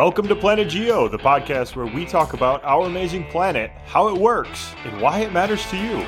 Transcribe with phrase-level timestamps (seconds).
[0.00, 4.18] Welcome to Planet Geo, the podcast where we talk about our amazing planet, how it
[4.18, 6.06] works, and why it matters to you.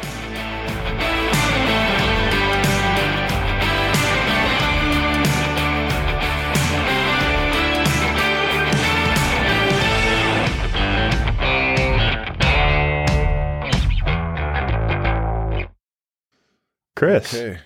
[16.96, 17.34] Chris.
[17.34, 17.58] Okay.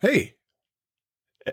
[0.00, 0.36] Hey.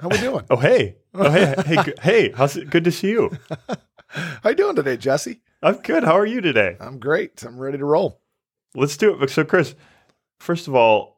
[0.01, 0.45] How we doing?
[0.49, 0.95] Oh hey.
[1.13, 1.55] Oh hey.
[1.65, 1.93] hey.
[2.01, 2.31] Hey.
[2.31, 2.69] How's it?
[2.69, 3.37] Good to see you.
[4.43, 5.41] How you doing today, Jesse?
[5.61, 6.03] I'm good.
[6.03, 6.77] How are you today?
[6.79, 7.43] I'm great.
[7.43, 8.21] I'm ready to roll.
[8.75, 9.29] Let's do it.
[9.29, 9.75] So, Chris,
[10.39, 11.17] first of all,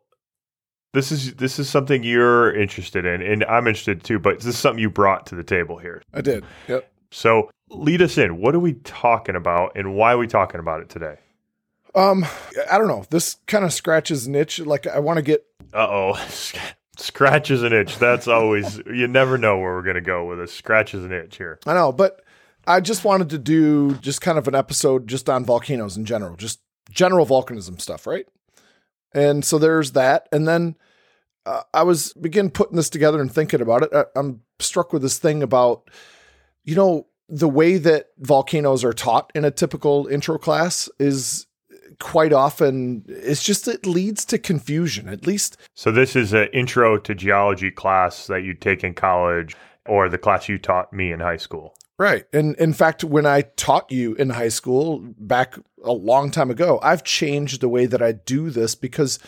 [0.93, 4.17] this is this is something you're interested in, and I'm interested too.
[4.17, 6.01] But this is something you brought to the table here.
[6.13, 6.43] I did.
[6.67, 6.91] Yep.
[7.11, 8.37] So, lead us in.
[8.37, 11.17] What are we talking about, and why are we talking about it today?
[11.93, 12.25] Um,
[12.71, 13.05] I don't know.
[13.09, 14.59] This kind of scratches an itch.
[14.59, 15.45] Like I want to get.
[15.73, 16.27] Uh oh,
[16.97, 17.99] scratches an itch.
[17.99, 21.59] That's always you never know where we're gonna go with a scratches an itch here.
[21.67, 22.21] I know, but
[22.69, 26.35] I just wanted to do just kind of an episode just on volcanoes in general,
[26.35, 26.59] just
[26.91, 28.27] general volcanism stuff, right?
[29.11, 30.75] And so there's that, and then
[31.47, 33.89] uh, I was begin putting this together and thinking about it.
[33.91, 35.89] I, I'm struck with this thing about,
[36.63, 41.47] you know, the way that volcanoes are taught in a typical intro class is
[41.99, 46.97] quite often it's just it leads to confusion at least So this is an intro
[46.99, 49.55] to geology class that you take in college,
[49.87, 51.73] or the class you taught me in high school.
[51.99, 52.25] Right.
[52.31, 56.79] And in fact, when I taught you in high school back a long time ago,
[56.81, 59.19] I've changed the way that I do this because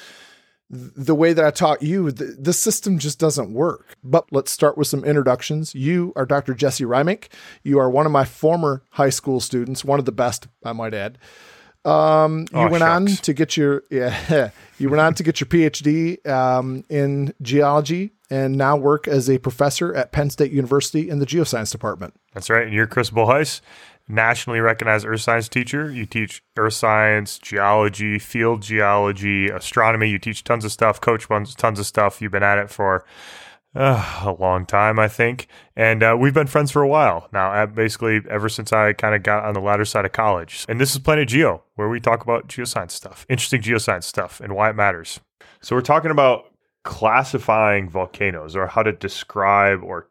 [0.70, 3.98] the way that I taught you, the, the system just doesn't work.
[4.06, 5.76] But let's start with some introductions.
[5.76, 6.54] You are Dr.
[6.54, 7.28] Jesse Reimink.
[7.62, 10.94] You are one of my former high school students, one of the best, I might
[10.94, 11.18] add.
[11.84, 15.48] Um, you Oh, went on to get your yeah, you went on to get your
[15.48, 21.20] PhD um, in geology and now work as a professor at Penn State University in
[21.20, 22.14] the geoscience department.
[22.34, 22.64] That's right.
[22.64, 23.60] And you're Chris Bolhuis,
[24.08, 25.92] nationally recognized earth science teacher.
[25.92, 30.10] You teach earth science, geology, field geology, astronomy.
[30.10, 32.22] You teach tons of stuff, coach tons of stuff.
[32.22, 33.04] You've been at it for
[33.76, 35.48] uh, a long time, I think.
[35.76, 39.24] And uh, we've been friends for a while now, basically ever since I kind of
[39.24, 40.66] got on the latter side of college.
[40.70, 44.56] And this is Planet Geo, where we talk about geoscience stuff, interesting geoscience stuff, and
[44.56, 45.20] why it matters.
[45.62, 46.51] So we're talking about
[46.84, 50.10] classifying volcanoes or how to describe or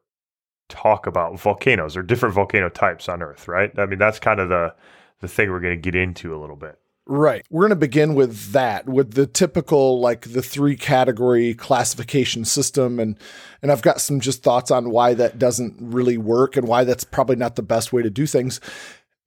[0.69, 3.77] talk about volcanoes or different volcano types on Earth, right?
[3.79, 4.75] I mean, that's kind of the
[5.21, 6.79] the thing we're going to get into a little bit.
[7.07, 7.45] Right.
[7.51, 13.01] We're going to begin with that, with the typical like the three category classification system
[13.01, 13.19] and
[13.63, 17.05] and I've got some just thoughts on why that doesn't really work and why that's
[17.05, 18.61] probably not the best way to do things.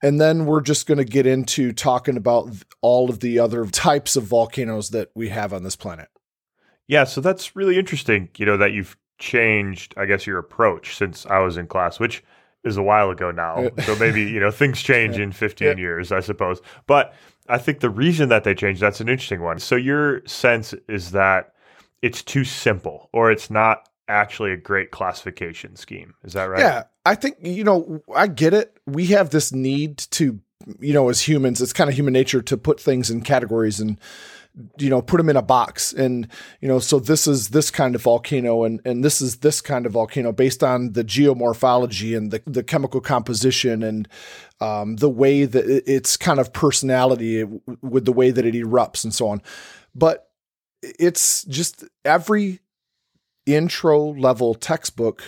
[0.02, 4.16] And then we're just going to get into talking about all of the other types
[4.16, 6.10] of volcanoes that we have on this planet.
[6.88, 11.25] Yeah, so that's really interesting, you know, that you've changed, I guess, your approach since
[11.25, 12.23] I was in class, which
[12.63, 13.69] is a while ago now.
[13.85, 15.75] so maybe, you know, things change in 15 Yeah.
[15.75, 16.61] years, I suppose.
[16.88, 17.13] But
[17.49, 19.59] I think the reason that they changed, that's an interesting one.
[19.59, 21.53] So your sense is that
[22.01, 26.13] it's too simple or it's not actually a great classification scheme.
[26.23, 26.59] Is that right?
[26.59, 28.77] Yeah, I think you know I get it.
[28.85, 30.39] We have this need to,
[30.79, 33.97] you know, as humans, it's kind of human nature to put things in categories and
[34.78, 36.28] you know put them in a box and
[36.62, 39.86] you know so this is this kind of volcano and and this is this kind
[39.88, 44.08] of volcano based on the geomorphology and the, the chemical composition and
[44.62, 47.44] um, the way that it- its kind of personality
[47.81, 49.42] with the way that it erupts and so on
[49.96, 50.30] but
[50.84, 52.59] it's just every
[53.46, 55.24] intro level textbook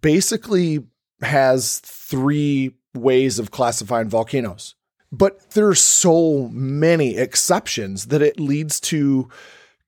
[0.00, 0.84] basically
[1.20, 4.74] has three ways of classifying volcanoes.
[5.10, 9.28] But there's so many exceptions that it leads to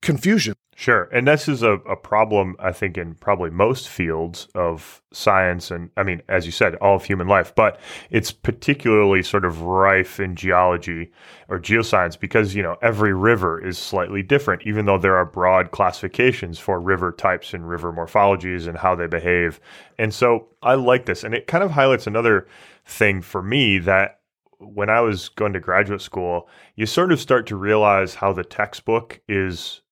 [0.01, 0.55] confusion.
[0.81, 1.11] Sure.
[1.13, 5.91] And this is a, a problem, I think, in probably most fields of science and,
[5.95, 7.79] I mean, as you said, all of human life, but
[8.09, 11.13] it's particularly sort of rife in geology
[11.51, 15.71] or geoscience because, you know, every river is slightly different, even though there are broad
[15.71, 19.61] classifications for river types and river morphologies and how they behave.
[19.99, 21.25] And so I like this.
[21.25, 22.47] And it kind of highlights another
[22.87, 24.20] thing for me that
[24.61, 28.45] when I was going to graduate school, you sort of start to realize how the
[28.45, 29.83] textbook is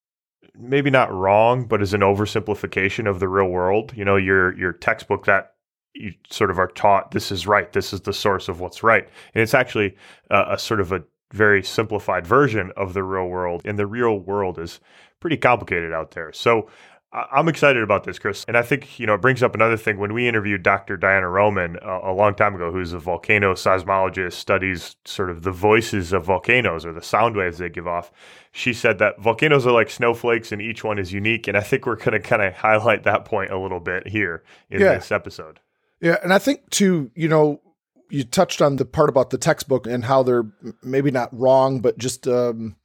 [0.54, 3.92] maybe not wrong, but is an oversimplification of the real world.
[3.96, 5.54] You know, your your textbook that
[5.94, 9.08] you sort of are taught this is right, this is the source of what's right,
[9.34, 9.96] and it's actually
[10.30, 13.62] a, a sort of a very simplified version of the real world.
[13.64, 14.80] And the real world is
[15.20, 16.32] pretty complicated out there.
[16.32, 16.70] So
[17.10, 18.44] I'm excited about this, Chris.
[18.46, 19.98] And I think, you know, it brings up another thing.
[19.98, 20.98] When we interviewed Dr.
[20.98, 25.50] Diana Roman a, a long time ago, who's a volcano seismologist, studies sort of the
[25.50, 28.12] voices of volcanoes or the sound waves they give off,
[28.52, 31.48] she said that volcanoes are like snowflakes and each one is unique.
[31.48, 34.42] And I think we're going to kind of highlight that point a little bit here
[34.68, 34.94] in Yeah.
[34.94, 35.60] this episode.
[36.02, 37.62] Yeah, and I think too, you know,
[38.10, 40.44] you touched on the part about the textbook and how they're
[40.82, 42.76] maybe not wrong, but just um,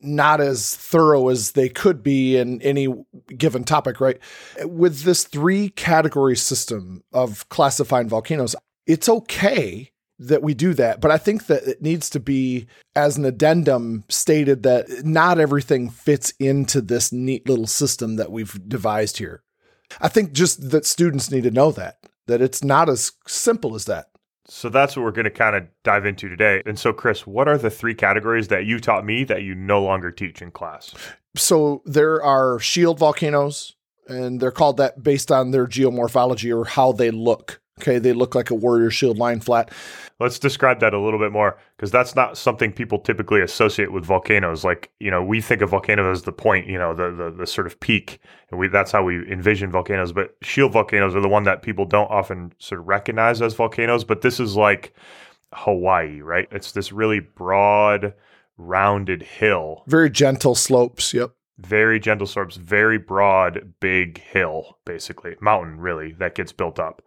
[0.00, 2.88] not as thorough as they could be in any
[3.36, 4.18] given topic, right?
[4.64, 8.54] With this three category system of classifying volcanoes,
[8.86, 13.18] it's okay that we do that, but I think that it needs to be as
[13.18, 19.18] an addendum stated that not everything fits into this neat little system that we've devised
[19.18, 19.42] here.
[20.00, 23.84] I think just that students need to know that that it's not as simple as
[23.86, 24.06] that.
[24.48, 26.62] So that's what we're going to kind of dive into today.
[26.66, 29.82] And so, Chris, what are the three categories that you taught me that you no
[29.82, 30.94] longer teach in class?
[31.36, 33.74] So there are shield volcanoes,
[34.08, 37.60] and they're called that based on their geomorphology or how they look.
[37.78, 39.70] Okay, they look like a warrior shield lying flat.
[40.18, 44.06] Let's describe that a little bit more because that's not something people typically associate with
[44.06, 44.64] volcanoes.
[44.64, 47.46] Like, you know, we think of volcanoes as the point, you know, the the, the
[47.46, 48.18] sort of peak,
[48.50, 50.12] and we that's how we envision volcanoes.
[50.12, 54.04] But shield volcanoes are the one that people don't often sort of recognize as volcanoes.
[54.04, 54.94] But this is like
[55.52, 56.48] Hawaii, right?
[56.50, 58.14] It's this really broad,
[58.56, 61.12] rounded hill, very gentle slopes.
[61.12, 67.02] Yep very gentle slopes, very broad, big hill, basically mountain, really that gets built up.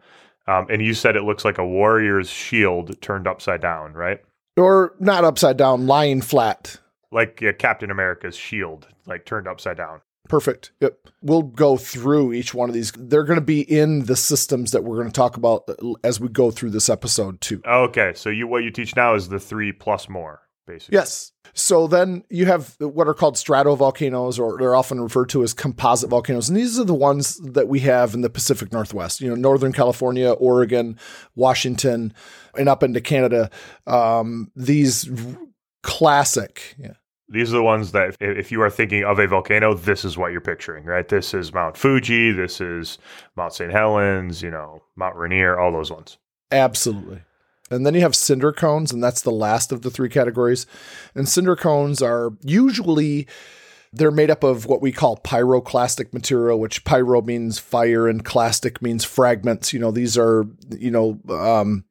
[0.50, 4.19] Um, and you said it looks like a warrior's shield turned upside down, right?
[4.57, 6.78] Or not upside down, lying flat.
[7.12, 10.01] Like uh, Captain America's shield, like turned upside down.
[10.28, 10.72] Perfect.
[10.81, 10.98] Yep.
[11.22, 12.92] We'll go through each one of these.
[12.98, 16.19] They're going to be in the systems that we're going to talk about uh, as
[16.19, 17.62] we go through this episode too.
[17.66, 20.95] Okay, so you what you teach now is the three plus more, basically.
[20.95, 21.31] Yes.
[21.54, 26.10] So then you have what are called stratovolcanoes, or they're often referred to as composite
[26.10, 26.48] volcanoes.
[26.48, 29.74] And these are the ones that we have in the Pacific Northwest, you know, Northern
[29.74, 30.98] California, Oregon,
[31.36, 32.13] Washington,
[32.57, 33.50] and up into Canada.
[33.88, 35.10] Um, these
[35.83, 36.75] classic.
[36.77, 36.94] Yeah.
[37.31, 40.31] These are the ones that, if you are thinking of a volcano, this is what
[40.31, 41.07] you're picturing, right?
[41.07, 42.98] This is Mount Fuji, this is
[43.36, 43.71] Mount St.
[43.71, 46.18] Helens, you know, Mount Rainier, all those ones.
[46.51, 47.21] Absolutely.
[47.69, 50.66] And then you have cinder cones, and that's the last of the three categories.
[51.16, 53.27] And cinder cones are usually
[53.92, 58.81] they're made up of what we call pyroclastic material, which pyro means fire and clastic
[58.81, 59.74] means fragments.
[59.74, 61.86] You know, these are, you know, um,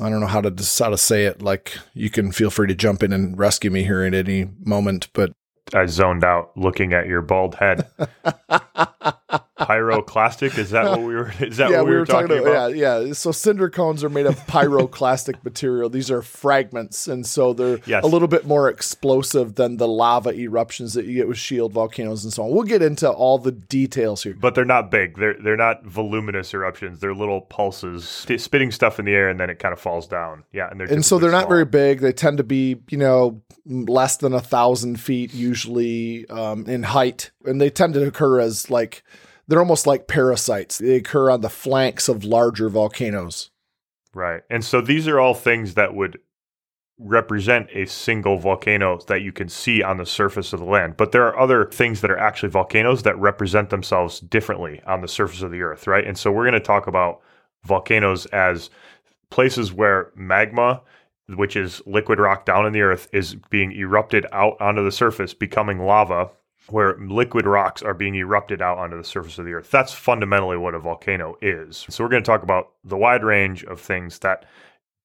[0.00, 1.42] I don't know how to how to say it.
[1.42, 5.08] Like you can feel free to jump in and rescue me here at any moment,
[5.12, 5.32] but
[5.72, 7.88] I zoned out looking at your bald head.
[9.58, 10.58] Pyroclastic?
[10.58, 11.32] Is that what we were?
[11.40, 12.74] Is that yeah, what we, we were, were talking, talking about?
[12.74, 13.12] Yeah, yeah.
[13.12, 15.88] So cinder cones are made of pyroclastic material.
[15.88, 18.02] These are fragments, and so they're Yes.
[18.02, 22.24] a little bit more explosive than the lava eruptions that you get with shield volcanoes
[22.24, 22.50] and so on.
[22.50, 24.34] We'll get into all the details here.
[24.38, 25.16] But they're not big.
[25.18, 26.98] They're they're not voluminous eruptions.
[27.00, 30.08] They're little pulses, st- spitting stuff in the air, and then it kind of falls
[30.08, 30.44] down.
[30.52, 31.50] Yeah, and they're and so they're not small.
[31.50, 32.00] very big.
[32.00, 37.30] They tend to be, you know, less than a thousand feet usually um, in height,
[37.44, 39.02] and they tend to occur as like
[39.46, 40.78] they're almost like parasites.
[40.78, 43.50] They occur on the flanks of larger volcanoes.
[44.14, 44.42] right.
[44.50, 46.18] And so these are all things that would
[46.98, 50.96] represent a single volcano that you can see on the surface of the land.
[50.96, 55.08] But there are other things that are actually volcanoes that represent themselves differently on the
[55.08, 56.06] surface of the earth, right?
[56.06, 57.20] And so we're going to talk about
[57.64, 58.70] volcanoes as
[59.30, 60.82] places where magma
[61.28, 65.32] which is liquid rock down in the earth is being erupted out onto the surface
[65.32, 66.30] becoming lava
[66.68, 69.70] where liquid rocks are being erupted out onto the surface of the earth.
[69.70, 71.84] That's fundamentally what a volcano is.
[71.90, 74.44] So we're going to talk about the wide range of things that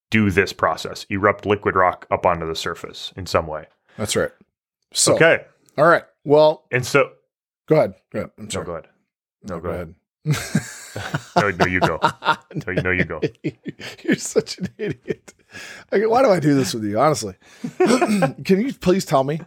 [0.10, 3.66] do this process, erupt liquid rock up onto the surface in some way.
[3.98, 4.32] That's right.
[4.94, 5.46] So, Okay.
[5.78, 6.04] all right.
[6.24, 7.12] Well, And so
[7.68, 7.94] go ahead.
[8.12, 8.32] Go ahead.
[8.38, 8.66] I'm no, sorry.
[8.66, 8.88] go ahead.
[9.44, 9.96] No, go ahead.
[11.36, 12.00] No, no, you go.
[12.66, 13.22] No, you know you go.
[14.04, 15.34] You're such an idiot.
[15.92, 17.00] Like, why do I do this with you?
[17.00, 17.36] Honestly,
[17.78, 19.40] can you please tell me?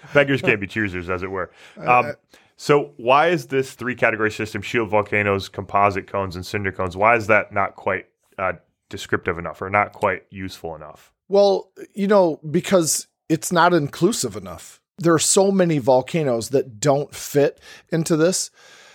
[0.14, 1.50] Beggars can't be choosers, as it were.
[1.78, 2.12] Uh, Um,
[2.56, 6.94] so, why is this three category system shield volcanoes, composite cones, and cinder cones?
[6.96, 8.06] Why is that not quite
[8.38, 8.52] uh,
[8.90, 11.12] descriptive enough or not quite useful enough?
[11.28, 14.80] Well, you know, because it's not inclusive enough.
[14.98, 18.50] There are so many volcanoes that don't fit into this.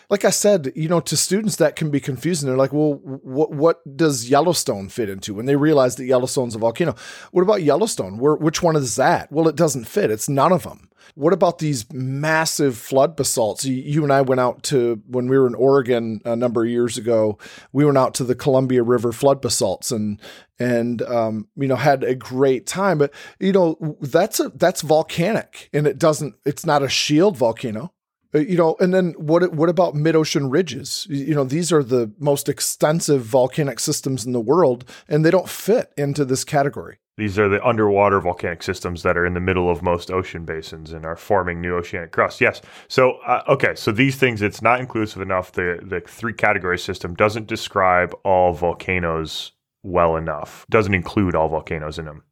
[0.10, 2.48] Like I said, you know, to students that can be confusing.
[2.48, 6.60] They're like, "Well, what what does Yellowstone fit into?" When they realize that Yellowstone's a
[6.60, 6.96] volcano,
[7.32, 8.18] what about Yellowstone?
[8.18, 9.32] Where which one is that?
[9.32, 10.12] Well, it doesn't fit.
[10.12, 10.90] It's none of them.
[11.14, 13.64] What about these massive flood basalts?
[13.64, 16.70] You, you and I went out to when we were in Oregon a number of
[16.70, 17.38] years ago.
[17.72, 20.20] We went out to the Columbia River flood basalts and
[20.58, 22.98] and um, you know had a great time.
[22.98, 26.36] But you know that's a that's volcanic and it doesn't.
[26.46, 27.94] It's not a shield volcano.
[28.36, 29.54] Uh, You know, and then what?
[29.54, 31.08] What about mid-ocean ridges?
[31.10, 35.50] You know, these are the most extensive volcanic systems in the world, and they don't
[35.50, 36.98] fit into this category.
[37.18, 40.92] These are the underwater volcanic systems that are in the middle of most ocean basins
[40.92, 42.42] and are forming new oceanic crust.
[42.42, 42.62] Yes.
[42.90, 43.74] So, uh, okay.
[43.76, 45.54] So these things, it's not inclusive enough.
[45.54, 50.66] The the three category system doesn't describe all volcanoes well enough.
[50.70, 52.24] Doesn't include all volcanoes in them.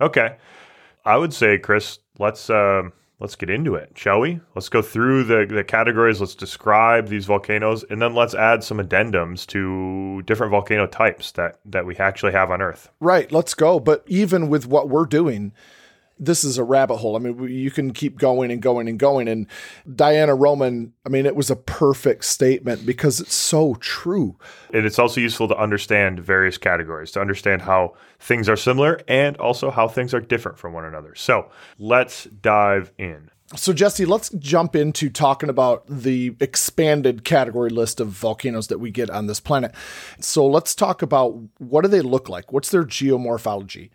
[0.00, 0.38] Okay.
[1.04, 2.82] I would say, Chris, let's uh,
[3.20, 4.40] let's get into it, shall we?
[4.54, 6.20] Let's go through the, the categories.
[6.20, 11.60] Let's describe these volcanoes, and then let's add some addendums to different volcano types that
[11.66, 12.90] that we actually have on Earth.
[12.98, 13.30] Right.
[13.30, 13.78] Let's go.
[13.78, 15.52] But even with what we're doing,
[16.20, 17.16] this is a rabbit hole.
[17.16, 19.26] I mean, you can keep going and going and going.
[19.26, 19.46] And
[19.92, 24.36] Diana Roman, I mean, it was a perfect statement because it's so true.
[24.72, 29.36] And it's also useful to understand various categories, to understand how things are similar and
[29.38, 31.14] also how things are different from one another.
[31.14, 33.30] So let's dive in.
[33.56, 38.92] So, Jesse, let's jump into talking about the expanded category list of volcanoes that we
[38.92, 39.74] get on this planet.
[40.20, 42.52] So, let's talk about what do they look like?
[42.52, 43.90] What's their geomorphology?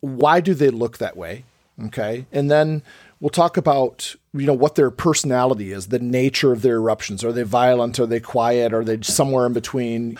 [0.00, 1.44] Why do they look that way?
[1.86, 2.26] Okay.
[2.32, 2.82] And then
[3.20, 7.24] we'll talk about, you know, what their personality is, the nature of their eruptions.
[7.24, 8.00] Are they violent?
[8.00, 8.72] Are they quiet?
[8.72, 10.18] Are they somewhere in between?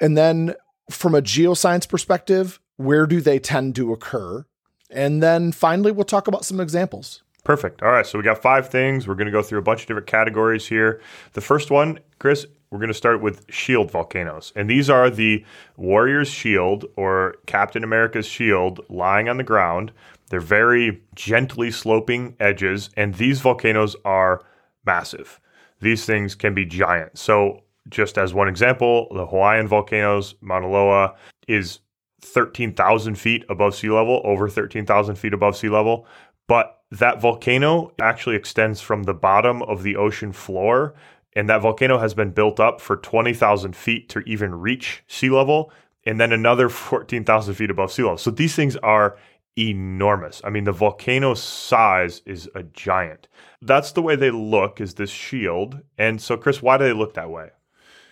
[0.00, 0.54] And then
[0.90, 4.44] from a geoscience perspective, where do they tend to occur?
[4.90, 7.22] And then finally, we'll talk about some examples.
[7.44, 7.82] Perfect.
[7.82, 8.06] All right.
[8.06, 9.08] So we got five things.
[9.08, 11.00] We're going to go through a bunch of different categories here.
[11.32, 14.52] The first one, Chris, we're going to start with shield volcanoes.
[14.54, 15.44] And these are the
[15.76, 19.92] warrior's shield or Captain America's shield lying on the ground.
[20.30, 24.42] They're very gently sloping edges, and these volcanoes are
[24.84, 25.40] massive.
[25.80, 27.16] These things can be giant.
[27.16, 31.14] So, just as one example, the Hawaiian volcanoes, Mauna Loa,
[31.46, 31.78] is
[32.20, 36.06] 13,000 feet above sea level, over 13,000 feet above sea level.
[36.48, 40.94] But that volcano actually extends from the bottom of the ocean floor
[41.38, 45.70] and that volcano has been built up for 20,000 feet to even reach sea level,
[46.04, 48.18] and then another 14,000 feet above sea level.
[48.18, 49.16] So these things are
[49.56, 50.40] enormous.
[50.42, 53.28] I mean, the volcano size is a giant.
[53.62, 55.80] That's the way they look, is this shield.
[55.96, 57.50] And so, Chris, why do they look that way?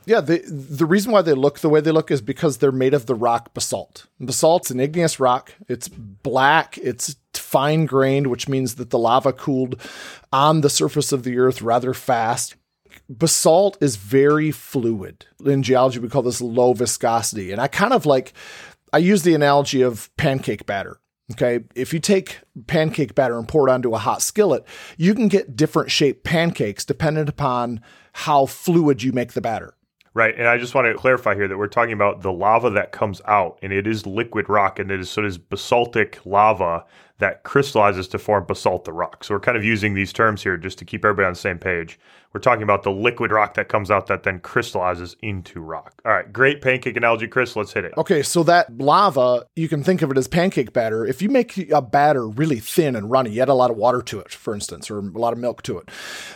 [0.05, 2.95] Yeah, the the reason why they look the way they look is because they're made
[2.95, 4.07] of the rock basalt.
[4.21, 5.53] Basalt's an igneous rock.
[5.69, 6.79] It's black.
[6.79, 9.81] It's fine grained, which means that the lava cooled
[10.33, 12.55] on the surface of the earth rather fast
[13.09, 15.27] basalt is very fluid.
[15.45, 17.53] In geology, we call this low viscosity.
[17.53, 18.33] And I kind of like,
[18.93, 21.01] I use the analogy of pancake batter.
[21.33, 21.65] Okay.
[21.75, 24.65] If you take pancake batter and pour it onto a hot skillet,
[24.97, 27.81] you can get different shaped pancakes dependent upon
[28.13, 29.75] how fluid you make the batter.
[30.15, 30.35] Right.
[30.39, 33.21] And I just want to clarify here that we're talking about the lava that comes
[33.27, 36.87] out, and it is liquid rock, and it is sort of basaltic lava
[37.19, 39.25] that crystallizes to form basalt the rock.
[39.25, 41.59] So we're kind of using these terms here just to keep everybody on the same
[41.59, 41.99] page.
[42.37, 46.03] We're talking about the liquid rock that comes out that then crystallizes into rock.
[46.05, 47.57] All right, great pancake analogy, Chris.
[47.57, 47.95] Let's hit it.
[47.97, 51.07] Okay, so that lava, you can think of it as pancake batter.
[51.07, 54.03] If you make a batter really thin and runny, you add a lot of water
[54.03, 55.89] to it, for instance, or a lot of milk to it,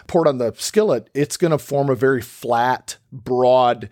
[0.07, 3.91] pour it on the skillet, it's going to form a very flat, broad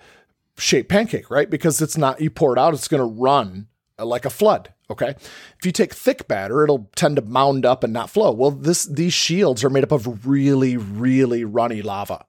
[0.57, 1.51] shaped pancake, right?
[1.51, 3.67] Because it's not, you pour it out, it's going to run
[3.99, 4.73] uh, like a flood.
[4.91, 5.11] Okay.
[5.59, 8.33] If you take thick batter, it'll tend to mound up and not flow.
[8.33, 12.25] Well, this these shields are made up of really, really runny lava.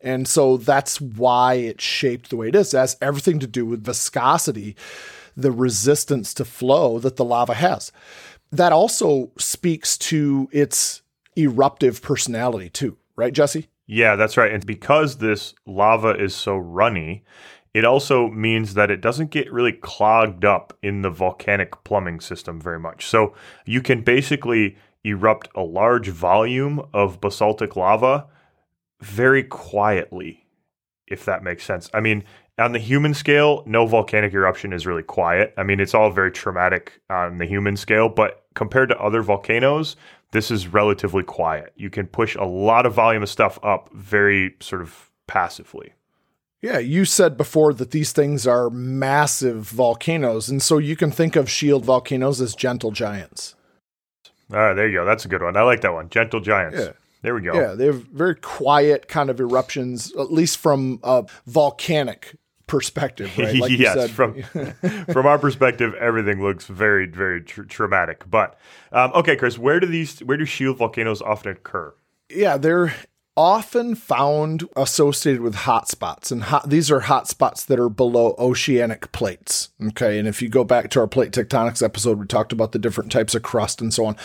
[0.00, 2.74] And so that's why it's shaped the way it is.
[2.74, 4.76] It has everything to do with viscosity,
[5.36, 7.92] the resistance to flow that the lava has.
[8.52, 11.02] That also speaks to its
[11.34, 13.68] eruptive personality, too, right, Jesse?
[13.86, 14.52] Yeah, that's right.
[14.52, 17.24] And because this lava is so runny,
[17.76, 22.58] it also means that it doesn't get really clogged up in the volcanic plumbing system
[22.58, 23.04] very much.
[23.04, 23.34] So
[23.66, 28.28] you can basically erupt a large volume of basaltic lava
[29.02, 30.46] very quietly,
[31.06, 31.90] if that makes sense.
[31.92, 32.24] I mean,
[32.58, 35.52] on the human scale, no volcanic eruption is really quiet.
[35.58, 39.96] I mean, it's all very traumatic on the human scale, but compared to other volcanoes,
[40.32, 41.74] this is relatively quiet.
[41.76, 45.92] You can push a lot of volume of stuff up very sort of passively.
[46.66, 51.36] Yeah, you said before that these things are massive volcanoes, and so you can think
[51.36, 53.54] of shield volcanoes as gentle giants.
[54.50, 55.04] All right, there you go.
[55.04, 55.56] That's a good one.
[55.56, 56.08] I like that one.
[56.08, 56.76] Gentle giants.
[56.76, 56.92] Yeah.
[57.22, 57.54] There we go.
[57.54, 62.34] Yeah, they have very quiet kind of eruptions, at least from a volcanic
[62.66, 63.54] perspective, right?
[63.60, 64.42] Like yes, from
[65.12, 68.28] from our perspective, everything looks very, very tr- traumatic.
[68.28, 68.58] But
[68.90, 71.94] um, okay, Chris, where do these where do shield volcanoes often occur?
[72.28, 72.92] Yeah, they're
[73.36, 79.70] often found associated with hotspots, and hot, these are hotspots that are below oceanic plates.
[79.88, 82.78] Okay, and if you go back to our plate tectonics episode, we talked about the
[82.78, 84.16] different types of crust and so on.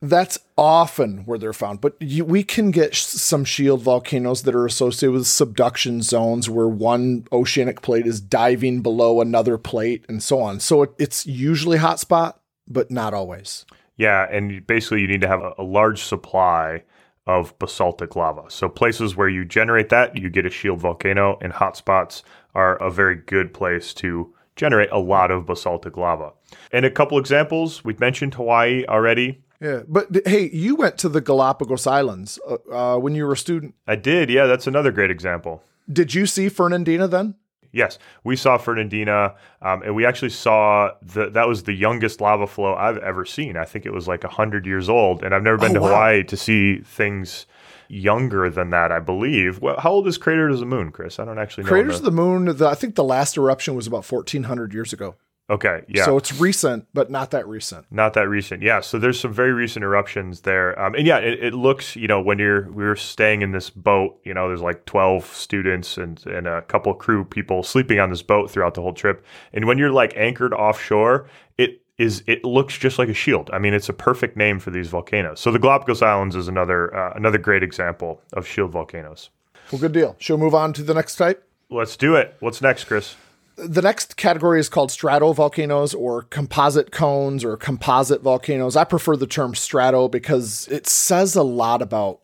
[0.00, 4.54] That's often where they're found, but you, we can get sh- some shield volcanoes that
[4.54, 10.20] are associated with subduction zones where one oceanic plate is diving below another plate and
[10.20, 10.58] so on.
[10.58, 12.34] So it, it's usually hotspot,
[12.66, 13.64] but not always.
[13.96, 16.82] Yeah, and basically you need to have a, a large supply
[17.26, 18.44] of basaltic lava.
[18.48, 22.22] So places where you generate that, you get a shield volcano, and hotspots
[22.54, 26.32] are a very good place to generate a lot of basaltic lava.
[26.72, 29.42] And a couple examples, we've mentioned Hawaii already.
[29.60, 33.36] Yeah, but hey, you went to the Galapagos Islands uh, uh, when you were a
[33.36, 33.76] student.
[33.86, 35.62] I did, yeah, that's another great example.
[35.90, 37.36] Did you see Fernandina then?
[37.72, 42.46] Yes, we saw Fernandina, um, and we actually saw the that was the youngest lava
[42.46, 43.56] flow I've ever seen.
[43.56, 45.88] I think it was like hundred years old, and I've never been Oh, to wow.
[45.88, 47.46] Hawaii to see things
[47.88, 48.92] younger than that.
[48.92, 49.60] I believe.
[49.62, 51.18] Well, how old is Crater of the Moon, Chris?
[51.18, 51.70] I don't actually know.
[51.70, 52.44] Craters of the Moon.
[52.56, 55.14] The, I think the last eruption was about fourteen hundred years ago.
[55.50, 56.04] Okay, yeah.
[56.04, 57.86] So it's recent, but not that recent.
[57.90, 58.80] Not that recent, yeah.
[58.80, 62.20] So there's some very recent eruptions there, um, and yeah, it, it looks, you know,
[62.20, 66.24] when you're we were staying in this boat, you know, there's like 12 students and
[66.26, 69.78] and a couple crew people sleeping on this boat throughout the whole trip, and when
[69.78, 73.50] you're like anchored offshore, it is it looks just like a shield.
[73.52, 75.40] I mean, it's a perfect name for these volcanoes.
[75.40, 79.30] So the Galapagos Islands is another uh, another great example of shield volcanoes.
[79.70, 80.16] Well, good deal.
[80.18, 81.48] Shall we move on to the next type?
[81.70, 82.36] Let's do it.
[82.40, 83.14] What's next, Chris?
[83.56, 88.76] The next category is called stratovolcanoes or composite cones or composite volcanoes.
[88.76, 92.20] I prefer the term strato because it says a lot about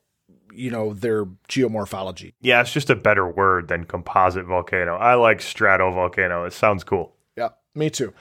[0.53, 2.33] you know their geomorphology.
[2.41, 4.97] Yeah, it's just a better word than composite volcano.
[4.97, 6.47] I like stratovolcano.
[6.47, 7.15] It sounds cool.
[7.37, 8.13] Yeah, me too.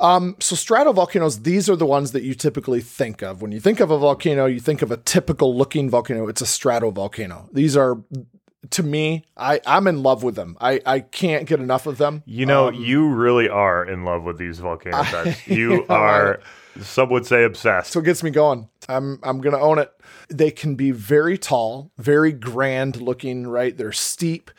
[0.00, 3.42] Um, so stratovolcanoes, these are the ones that you typically think of.
[3.42, 6.26] When you think of a volcano, you think of a typical looking volcano.
[6.26, 7.48] It's a stratovolcano.
[7.52, 8.02] These are,
[8.70, 10.56] to me, I, I'm in love with them.
[10.60, 12.22] I, I can't get enough of them.
[12.26, 15.46] You know, um, you really are in love with these volcano types.
[15.46, 16.40] You you know, are,
[16.80, 17.92] some would say, obsessed.
[17.92, 18.68] So it gets me going.
[18.88, 19.92] I'm I'm gonna own it.
[20.28, 23.76] They can be very tall, very grand looking, right?
[23.76, 24.50] They're steep.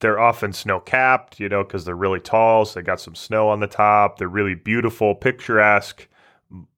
[0.00, 2.64] They're often snow capped, you know, because they're really tall.
[2.64, 4.18] So they got some snow on the top.
[4.18, 6.08] They're really beautiful, picturesque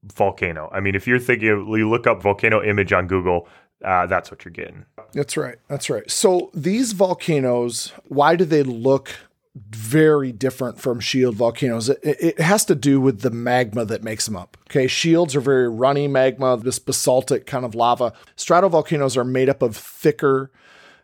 [0.05, 0.71] volcano.
[0.73, 3.49] I mean, if you're thinking, you look up volcano image on Google,
[3.85, 4.85] uh, that's what you're getting.
[5.13, 5.57] That's right.
[5.69, 6.11] That's right.
[6.11, 9.11] So these volcanoes, why do they look
[9.55, 11.89] very different from shield volcanoes?
[11.89, 14.57] It, it has to do with the magma that makes them up.
[14.69, 14.87] Okay.
[14.87, 18.13] Shields are very runny magma, this basaltic kind of lava.
[18.37, 20.51] Stratovolcanoes are made up of thicker,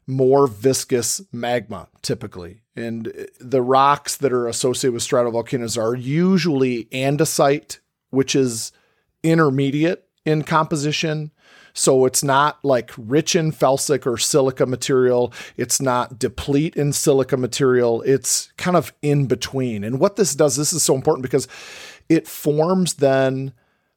[0.06, 2.62] more viscous magma typically.
[2.74, 7.80] And the rocks that are associated with stratovolcanoes are usually andesite,
[8.10, 8.72] which is
[9.22, 11.30] intermediate in composition.
[11.74, 15.32] So it's not like rich in felsic or silica material.
[15.56, 18.02] It's not deplete in silica material.
[18.02, 19.82] It's kind of in between.
[19.84, 21.48] And what this does, this is so important because
[22.08, 23.52] it forms then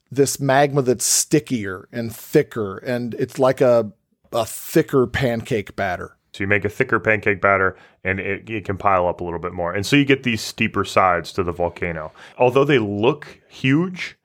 [0.10, 2.78] this magma that's stickier and thicker.
[2.78, 3.92] And it's like a,
[4.32, 6.16] a thicker pancake batter.
[6.32, 9.40] So you make a thicker pancake batter and it, it can pile up a little
[9.40, 9.74] bit more.
[9.74, 12.12] And so you get these steeper sides to the volcano.
[12.38, 14.18] Although they look huge,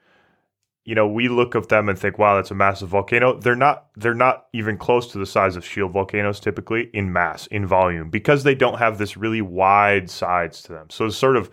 [0.84, 3.38] you know, we look at them and think, wow, that's a massive volcano.
[3.38, 7.46] They're not they're not even close to the size of shield volcanoes typically in mass,
[7.48, 10.88] in volume, because they don't have this really wide sides to them.
[10.90, 11.50] So sort of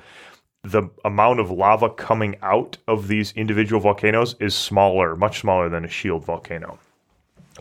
[0.64, 5.86] the amount of lava coming out of these individual volcanoes is smaller, much smaller than
[5.86, 6.80] a shield volcano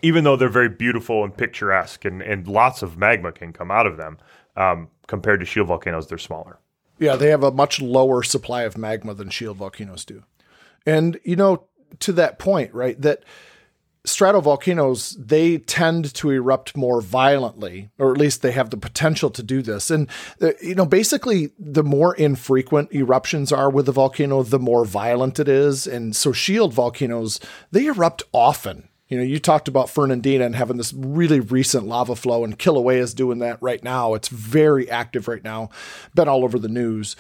[0.02, 3.87] even though they're very beautiful and picturesque and, and lots of magma can come out
[3.87, 4.18] of them,
[4.57, 6.59] um, compared to shield volcanoes, they're smaller.
[6.98, 10.22] Yeah, they have a much lower supply of magma than shield volcanoes do.
[10.87, 11.64] And, you know,
[12.01, 13.25] to that point, right, that
[14.05, 19.42] stratovolcanoes, they tend to erupt more violently, or at least they have the potential to
[19.42, 19.90] do this.
[19.90, 20.09] And,
[20.40, 25.40] uh, you know, basically, the more infrequent eruptions are with a volcano, the more violent
[25.40, 25.88] it is.
[25.88, 27.40] And so shield volcanoes,
[27.72, 28.88] they erupt often.
[29.09, 32.99] You know, you talked about Fernandina and having this really recent lava flow, and Kilauea
[32.99, 34.14] is doing that right now.
[34.14, 35.70] It's very active right now,
[36.14, 37.16] been all over the news.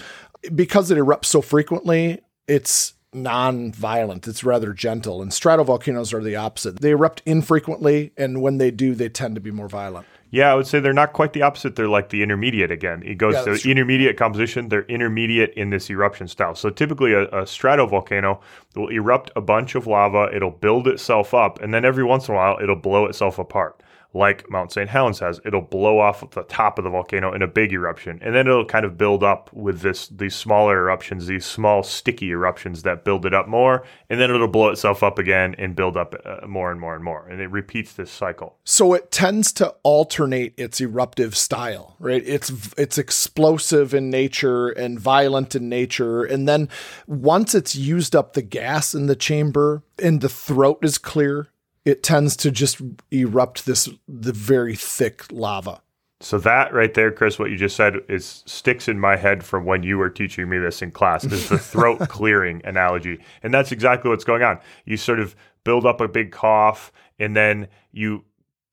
[0.54, 4.28] Because it erupts so frequently, it's non-violent.
[4.28, 5.22] It's rather gentle.
[5.22, 6.80] And stratovolcanoes are the opposite.
[6.80, 10.06] They erupt infrequently, and when they do, they tend to be more violent.
[10.30, 11.76] Yeah, I would say they're not quite the opposite.
[11.76, 13.02] They're like the intermediate again.
[13.04, 13.70] It goes Yeah, to true.
[13.70, 14.68] intermediate composition.
[14.68, 16.54] They're intermediate in this eruption style.
[16.56, 18.40] So typically, a, a stratovolcano
[18.74, 20.28] will erupt a bunch of lava.
[20.34, 23.80] It'll build itself up, and then every once in a while, it'll blow itself apart.
[24.16, 24.88] Like Mount St.
[24.88, 28.34] Helens has, it'll blow off the top of the volcano in a big eruption, and
[28.34, 32.82] then it'll kind of build up with this these smaller eruptions, these small sticky eruptions
[32.82, 36.14] that build it up more, and then it'll blow itself up again and build up
[36.24, 38.56] uh, more and more and more, and it repeats this cycle.
[38.64, 42.22] So it tends to alternate its eruptive style, right?
[42.24, 46.70] It's it's explosive in nature and violent in nature, and then
[47.06, 51.48] once it's used up the gas in the chamber and the throat is clear,
[51.86, 55.80] it tends to just erupt this the very thick lava.
[56.20, 59.64] So that right there, Chris, what you just said is sticks in my head from
[59.64, 61.24] when you were teaching me this in class.
[61.24, 64.58] Is the throat clearing analogy, and that's exactly what's going on.
[64.84, 68.24] You sort of build up a big cough, and then you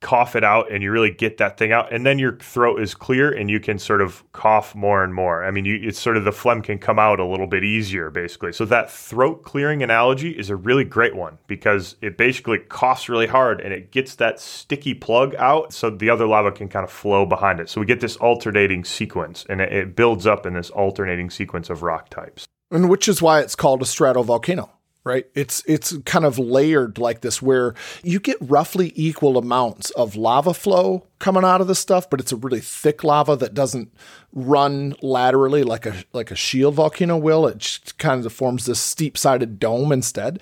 [0.03, 2.93] cough it out and you really get that thing out and then your throat is
[2.93, 5.43] clear and you can sort of cough more and more.
[5.43, 8.11] I mean you, it's sort of the phlegm can come out a little bit easier
[8.11, 8.51] basically.
[8.51, 13.27] So that throat clearing analogy is a really great one because it basically coughs really
[13.27, 16.91] hard and it gets that sticky plug out so the other lava can kind of
[16.91, 17.69] flow behind it.
[17.69, 21.69] So we get this alternating sequence and it, it builds up in this alternating sequence
[21.69, 22.45] of rock types.
[22.69, 24.69] And which is why it's called a stratovolcano
[25.03, 25.25] right?
[25.35, 30.53] It's it's kind of layered like this where you get roughly equal amounts of lava
[30.53, 33.89] flow coming out of the stuff, but it's a really thick lava that doesn't
[34.33, 37.47] run laterally like a like a shield volcano will.
[37.47, 40.41] It kind of forms this steep-sided dome instead.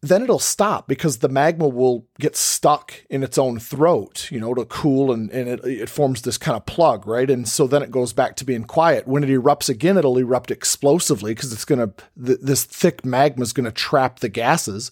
[0.00, 4.52] Then it'll stop because the magma will get stuck in its own throat, you know,
[4.54, 7.30] to cool and, and it, it forms this kind of plug, right?
[7.30, 9.06] And so then it goes back to being quiet.
[9.06, 13.42] When it erupts again, it'll erupt explosively because it's going to, th- this thick magma
[13.44, 14.90] is going to trap the gases.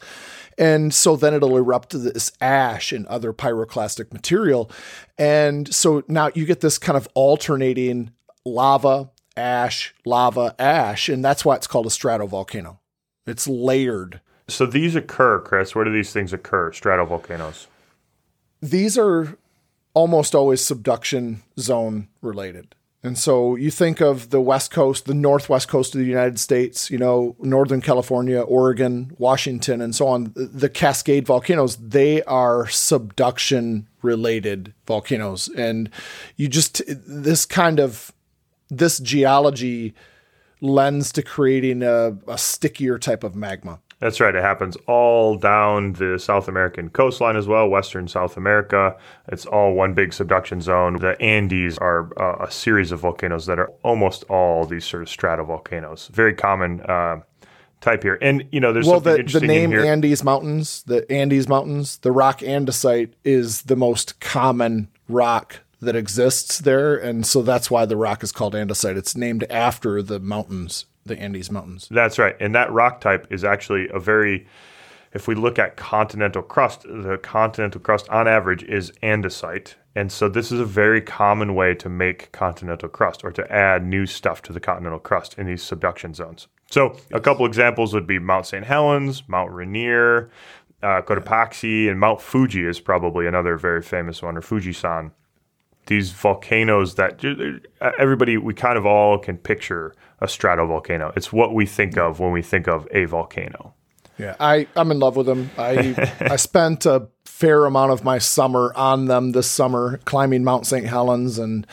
[0.58, 4.70] And so then it'll erupt this ash and other pyroclastic material.
[5.18, 8.12] And so now you get this kind of alternating
[8.44, 11.08] lava, ash, lava, ash.
[11.08, 12.78] And that's why it's called a stratovolcano.
[13.26, 14.20] It's layered.
[14.48, 15.74] So these occur, Chris.
[15.74, 16.70] Where do these things occur?
[16.70, 17.66] Stratovolcanoes.
[18.60, 19.36] These are
[19.94, 22.74] almost always subduction zone related.
[23.04, 26.90] And so you think of the West Coast, the Northwest coast of the United States,
[26.90, 30.32] you know, Northern California, Oregon, Washington, and so on.
[30.34, 35.48] The Cascade volcanoes, they are subduction related volcanoes.
[35.48, 35.90] And
[36.36, 38.10] you just, this kind of,
[38.70, 39.92] this geology
[40.62, 43.80] lends to creating a, a stickier type of magma.
[44.04, 44.34] That's right.
[44.34, 48.94] It happens all down the South American coastline as well, Western South America.
[49.28, 50.98] It's all one big subduction zone.
[50.98, 55.08] The Andes are uh, a series of volcanoes that are almost all these sort of
[55.08, 56.10] stratovolcanoes.
[56.10, 57.22] Very common uh,
[57.80, 58.18] type here.
[58.20, 59.72] And, you know, there's well, the, the name.
[59.72, 66.58] Andes Mountains, the Andes Mountains, the rock andesite is the most common rock that exists
[66.58, 66.94] there.
[66.94, 68.98] And so that's why the rock is called andesite.
[68.98, 71.88] It's named after the mountains the Andes Mountains.
[71.90, 72.36] That's right.
[72.40, 74.46] And that rock type is actually a very,
[75.12, 79.74] if we look at continental crust, the continental crust on average is andesite.
[79.96, 83.86] And so this is a very common way to make continental crust or to add
[83.86, 86.48] new stuff to the continental crust in these subduction zones.
[86.70, 88.64] So a couple examples would be Mount St.
[88.64, 90.30] Helens, Mount Rainier,
[90.82, 95.12] uh, Cotopaxi, and Mount Fuji is probably another very famous one, or Fujisan.
[95.86, 97.22] These volcanoes that
[97.98, 101.16] everybody, we kind of all can picture a stratovolcano.
[101.16, 103.74] It's what we think of when we think of a volcano.
[104.18, 105.50] Yeah, I, I'm in love with them.
[105.58, 110.66] I I spent a fair amount of my summer on them this summer, climbing Mount
[110.66, 110.86] St.
[110.86, 111.66] Helens and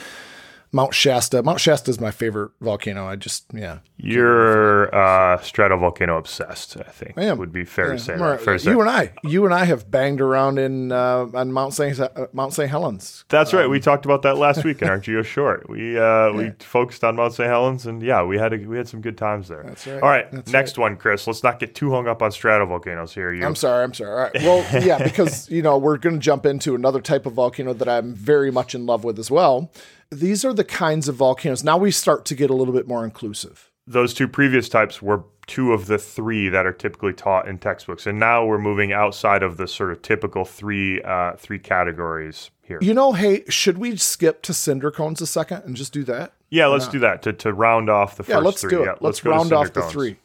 [0.74, 1.44] Mount Shasta.
[1.44, 3.06] Mount Shasta is my favorite volcano.
[3.06, 3.80] I just yeah.
[3.98, 6.78] You're uh, stratovolcano obsessed.
[6.78, 7.38] I think I am.
[7.40, 7.94] would be fair Yeah.
[7.94, 8.16] to say.
[8.16, 8.40] Right.
[8.40, 8.72] Fair to say.
[8.72, 12.00] You and I, you and I have banged around in uh, on Mount St.
[12.00, 12.70] Uh, Mount St.
[12.70, 13.26] Helens.
[13.30, 13.70] That's right.
[13.70, 15.70] We talked about that last week in our Geo Short.
[15.70, 17.50] We uh, we focused on Mount St.
[17.50, 19.64] Helens, and yeah, we had a, we had some good times there.
[19.64, 20.02] That's right.
[20.02, 21.28] All right, That's next one, Chris.
[21.28, 23.34] Let's not get too hung up on stratovolcanoes here.
[23.34, 23.84] You I'm sorry.
[23.84, 24.12] I'm sorry.
[24.12, 24.36] All right.
[24.36, 27.90] Well, yeah, because you know we're going to jump into another type of volcano that
[27.90, 29.70] I'm very much in love with as well.
[30.12, 31.63] These are the kinds of volcanoes.
[31.63, 33.71] Now we start to get a little bit more inclusive.
[33.88, 38.06] those two previous types were two of the three that are typically taught in textbooks,
[38.06, 42.78] and now we're moving outside of the sort of typical three uh, three categories here.
[42.82, 46.34] You know, hey, should we skip to cinder cones a second and just do that?
[46.50, 48.69] yeah, let's do that to, to round off the Yeah, first let's three.
[48.71, 48.86] do it.
[48.86, 50.17] Yeah, let's, go to round off cinder the three.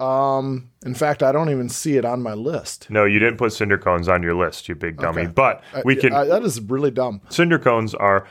[0.00, 2.90] Um, in fact, I don't even see it on my list.
[2.90, 5.22] No, you didn't put cinder cones on your list, you big dummy.
[5.22, 5.30] Okay.
[5.32, 6.12] But we I- can.
[6.12, 7.20] I- that is really dumb.
[7.30, 8.26] cinder cones are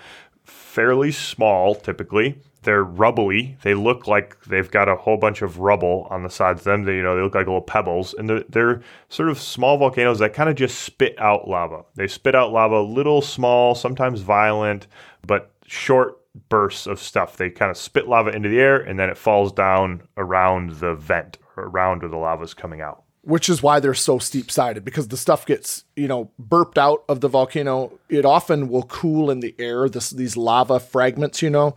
[0.73, 2.39] fairly small typically.
[2.63, 3.57] They're rubbly.
[3.61, 6.83] They look like they've got a whole bunch of rubble on the sides of them.
[6.83, 10.19] They, you know, they look like little pebbles, and they're, they're sort of small volcanoes
[10.19, 11.83] that kind of just spit out lava.
[11.95, 14.87] They spit out lava, little, small, sometimes violent,
[15.27, 17.35] but short bursts of stuff.
[17.35, 20.95] They kind of spit lava into the air, and then it falls down around the
[20.95, 23.02] vent or around where the lava's coming out.
[23.23, 27.03] Which is why they're so steep sided because the stuff gets you know burped out
[27.09, 27.97] of the volcano.
[28.09, 31.75] It often will cool in the air this these lava fragments you know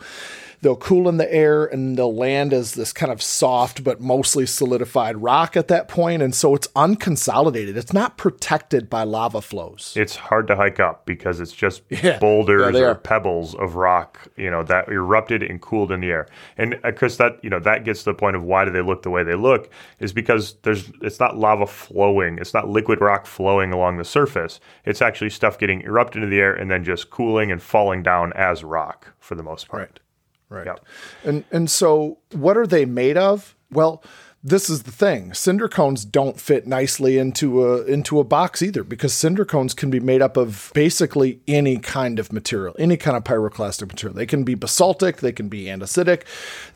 [0.63, 4.47] they'll cool in the air and they'll land as this kind of soft but mostly
[4.47, 9.93] solidified rock at that point and so it's unconsolidated it's not protected by lava flows
[9.97, 12.19] It's hard to hike up because it's just Yeah.
[12.19, 16.27] boulders Yeah, or pebbles of rock, you know, that erupted and cooled in the air.
[16.59, 18.83] And uh, Chris, that you know, that gets to the point of why do they
[18.83, 23.01] look the way they look is because there's it's not lava flowing, it's not liquid
[23.01, 24.61] rock flowing along the surface.
[24.85, 28.33] It's actually stuff getting erupted into the air and then just cooling and falling down
[28.35, 29.81] as rock for the most part.
[29.83, 30.01] Right.
[30.49, 30.67] Right.
[30.67, 30.85] Yep.
[31.25, 33.57] And and so what are they made of?
[33.71, 34.03] Well,
[34.47, 35.35] this is the thing.
[35.35, 39.91] Cinder cones don't fit nicely into a into a box either because cinder cones can
[39.91, 44.15] be made up of basically any kind of material, any kind of pyroclastic material.
[44.15, 46.23] They can be basaltic, they can be andesitic,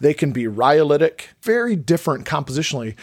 [0.00, 2.96] they can be rhyolitic, very different compositionally.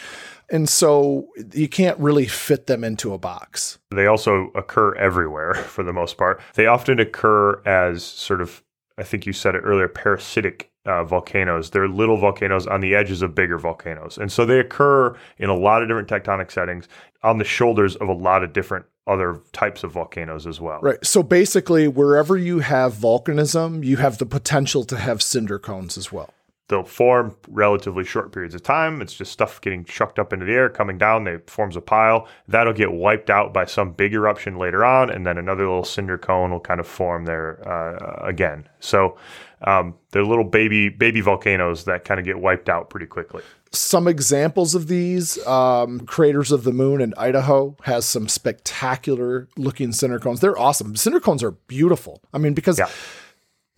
[0.50, 3.78] And so you can't really fit them into a box.
[3.90, 6.42] They also occur everywhere for the most part.
[6.54, 8.62] They often occur as sort of
[8.98, 11.70] I think you said it earlier, parasitic uh, volcanoes.
[11.70, 14.18] They're little volcanoes on the edges of bigger volcanoes.
[14.18, 16.88] And so they occur in a lot of different tectonic settings
[17.22, 20.80] on the shoulders of a lot of different other types of volcanoes as well.
[20.80, 21.04] Right.
[21.04, 26.12] So basically, wherever you have volcanism, you have the potential to have cinder cones as
[26.12, 26.32] well.
[26.68, 29.00] They'll form relatively short periods of time.
[29.00, 31.24] It's just stuff getting chucked up into the air, coming down.
[31.24, 32.28] They forms a pile.
[32.46, 36.18] That'll get wiped out by some big eruption later on, and then another little cinder
[36.18, 38.68] cone will kind of form there uh, again.
[38.80, 39.16] So
[39.62, 43.42] um, they're little baby baby volcanoes that kind of get wiped out pretty quickly.
[43.72, 49.92] Some examples of these um, craters of the moon in Idaho has some spectacular looking
[49.92, 50.40] cinder cones.
[50.40, 50.96] They're awesome.
[50.96, 52.22] Cinder cones are beautiful.
[52.32, 52.88] I mean, because yeah.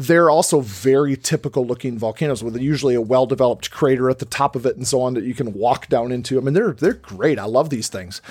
[0.01, 4.57] They're also very typical looking volcanoes with usually a well developed crater at the top
[4.57, 6.39] of it and so on that you can walk down into.
[6.39, 7.39] I mean, they're they're great.
[7.39, 8.23] I love these things.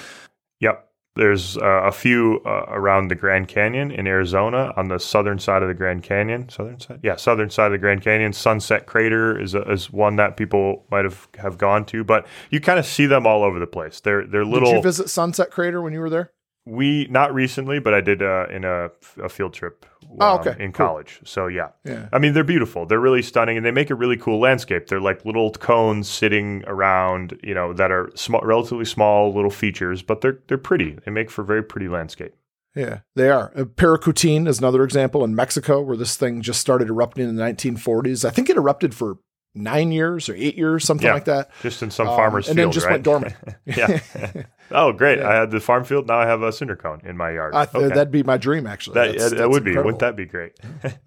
[0.61, 0.87] Yep.
[1.15, 5.61] There's uh, a few uh, around the Grand Canyon in Arizona on the southern side
[5.61, 6.49] of the Grand Canyon.
[6.49, 8.33] Southern side, yeah, southern side of the Grand Canyon.
[8.33, 12.59] Sunset Crater is a, is one that people might have, have gone to, but you
[12.59, 13.99] kind of see them all over the place.
[13.99, 14.69] They're they're little.
[14.69, 16.31] Did you visit Sunset Crater when you were there?
[16.65, 19.85] We not recently, but I did uh, in a, a, field trip.
[20.19, 20.63] Oh, um, okay.
[20.63, 20.87] In cool.
[20.87, 21.69] college, so yeah.
[21.85, 22.09] yeah.
[22.11, 22.85] I mean, they're beautiful.
[22.85, 24.87] They're really stunning, and they make a really cool landscape.
[24.87, 30.01] They're like little cones sitting around, you know, that are small, relatively small little features,
[30.01, 30.97] but they're they're pretty.
[31.05, 32.33] They make for very pretty landscape.
[32.75, 33.51] Yeah, they are.
[33.55, 37.43] Uh, Paricutin is another example in Mexico where this thing just started erupting in the
[37.43, 38.25] 1940s.
[38.25, 39.17] I think it erupted for
[39.55, 41.49] nine years or eight years, something yeah, like that.
[41.61, 42.93] Just in some um, farmer's and field, then just right?
[42.93, 43.35] went dormant.
[43.65, 43.99] yeah.
[44.71, 45.19] oh, great!
[45.19, 45.29] Yeah.
[45.29, 46.07] I had the farm field.
[46.07, 47.53] Now I have a cinder cone in my yard.
[47.53, 47.87] Th- okay.
[47.87, 48.95] That'd be my dream, actually.
[48.95, 49.83] That, that's, that that's would incredible.
[49.83, 49.85] be.
[49.85, 50.53] Wouldn't that be great?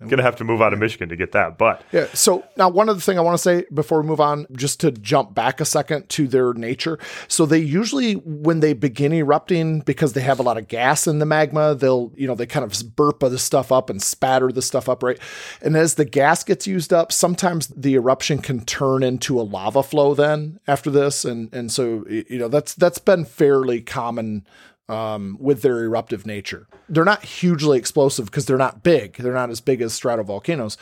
[0.00, 2.06] I'm gonna have to move out of Michigan to get that, but yeah.
[2.14, 4.90] So now, one other thing I want to say before we move on, just to
[4.90, 6.98] jump back a second to their nature.
[7.28, 11.18] So they usually, when they begin erupting, because they have a lot of gas in
[11.18, 14.62] the magma, they'll you know they kind of burp the stuff up and spatter the
[14.62, 15.18] stuff up, right?
[15.60, 19.82] And as the gas gets used up, sometimes the eruption can turn into a lava
[19.82, 20.14] flow.
[20.14, 24.46] Then after this, and and so you know that's that's been fairly common
[24.88, 26.66] um, with their eruptive nature.
[26.88, 29.16] They're not hugely explosive because they're not big.
[29.16, 30.76] They're not as big as stratovolcanoes,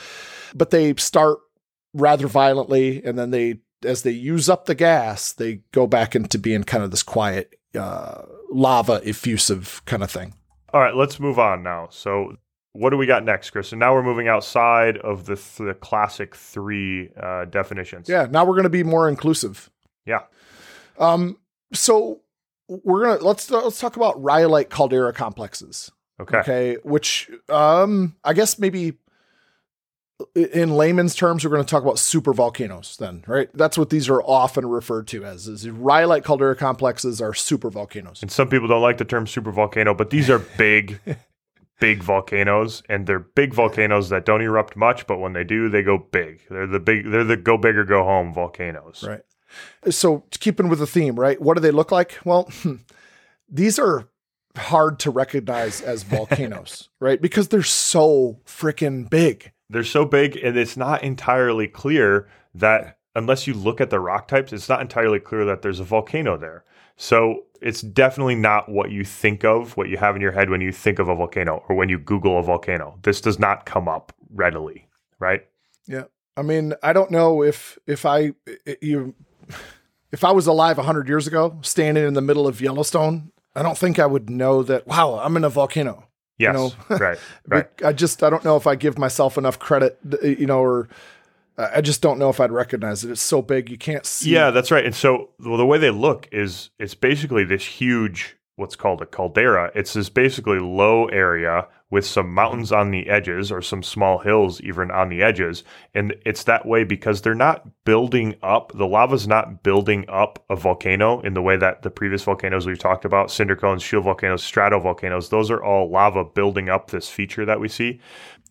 [0.54, 1.38] but they start
[1.92, 6.38] rather violently, and then they, as they use up the gas, they go back into
[6.38, 10.34] being kind of this quiet uh, lava effusive kind of thing.
[10.72, 11.88] All right, let's move on now.
[11.90, 12.36] So,
[12.72, 13.72] what do we got next, Chris?
[13.72, 18.08] And now we're moving outside of the th- the classic three uh, definitions.
[18.08, 19.68] Yeah, now we're going to be more inclusive.
[20.06, 20.22] Yeah.
[20.98, 21.36] Um.
[21.72, 22.20] So
[22.70, 25.90] we're gonna let's let's talk about rhyolite caldera complexes.
[26.20, 26.38] Okay.
[26.38, 26.76] Okay.
[26.84, 28.94] Which um I guess maybe
[30.34, 33.48] in layman's terms, we're going to talk about super volcanoes then, right?
[33.54, 38.22] That's what these are often referred to as is rhyolite caldera complexes are super volcanoes.
[38.22, 41.00] And some people don't like the term super volcano, but these are big,
[41.80, 45.82] big volcanoes, and they're big volcanoes that don't erupt much, but when they do, they
[45.82, 46.42] go big.
[46.50, 49.04] They're the big, they're the go big or go home volcanoes.
[49.06, 49.22] Right.
[49.88, 51.40] So, keeping with the theme, right?
[51.40, 52.18] What do they look like?
[52.24, 52.50] Well,
[53.48, 54.08] these are
[54.56, 57.20] hard to recognize as volcanoes, right?
[57.20, 59.52] Because they're so freaking big.
[59.68, 64.28] They're so big, and it's not entirely clear that unless you look at the rock
[64.28, 66.64] types, it's not entirely clear that there's a volcano there.
[66.96, 70.60] So it's definitely not what you think of, what you have in your head when
[70.60, 72.98] you think of a volcano or when you Google a volcano.
[73.02, 75.46] This does not come up readily, right?
[75.86, 76.04] Yeah.
[76.36, 79.14] I mean, I don't know if if I eh, eh, you
[80.12, 83.78] if I was alive 100 years ago, standing in the middle of Yellowstone, I don't
[83.78, 86.08] think I would know that, wow, I'm in a volcano.
[86.38, 86.54] Yes.
[86.54, 86.72] You know?
[86.96, 87.18] right.
[87.46, 87.66] Right.
[87.84, 90.88] I just, I don't know if I give myself enough credit, you know, or
[91.58, 93.10] I just don't know if I'd recognize it.
[93.10, 93.70] It's so big.
[93.70, 94.30] You can't see.
[94.30, 94.84] Yeah, that's right.
[94.84, 99.06] And so well, the way they look is it's basically this huge what's called a
[99.06, 99.70] caldera.
[99.74, 104.60] It's this basically low area with some mountains on the edges or some small hills
[104.60, 105.64] even on the edges.
[105.92, 110.56] And it's that way because they're not building up, the lava's not building up a
[110.56, 114.42] volcano in the way that the previous volcanoes we've talked about, cinder cones, shield volcanoes,
[114.42, 118.00] stratovolcanoes, those are all lava building up this feature that we see.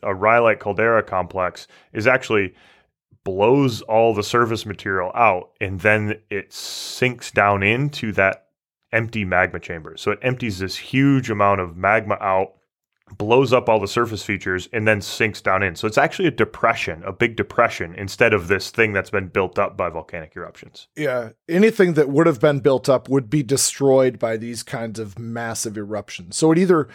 [0.04, 2.54] A rhyolite caldera complex is actually
[3.24, 8.48] blows all the surface material out and then it sinks down into that
[8.92, 9.96] empty magma chamber.
[9.98, 12.54] So it empties this huge amount of magma out
[13.18, 15.76] blows up all the surface features, and then sinks down in.
[15.76, 19.58] So it's actually a depression, a big depression, instead of this thing that's been built
[19.58, 20.88] up by volcanic eruptions.
[20.96, 21.30] Yeah.
[21.48, 25.78] Anything that would have been built up would be destroyed by these kinds of massive
[25.78, 26.38] eruptions.
[26.38, 26.88] So it either,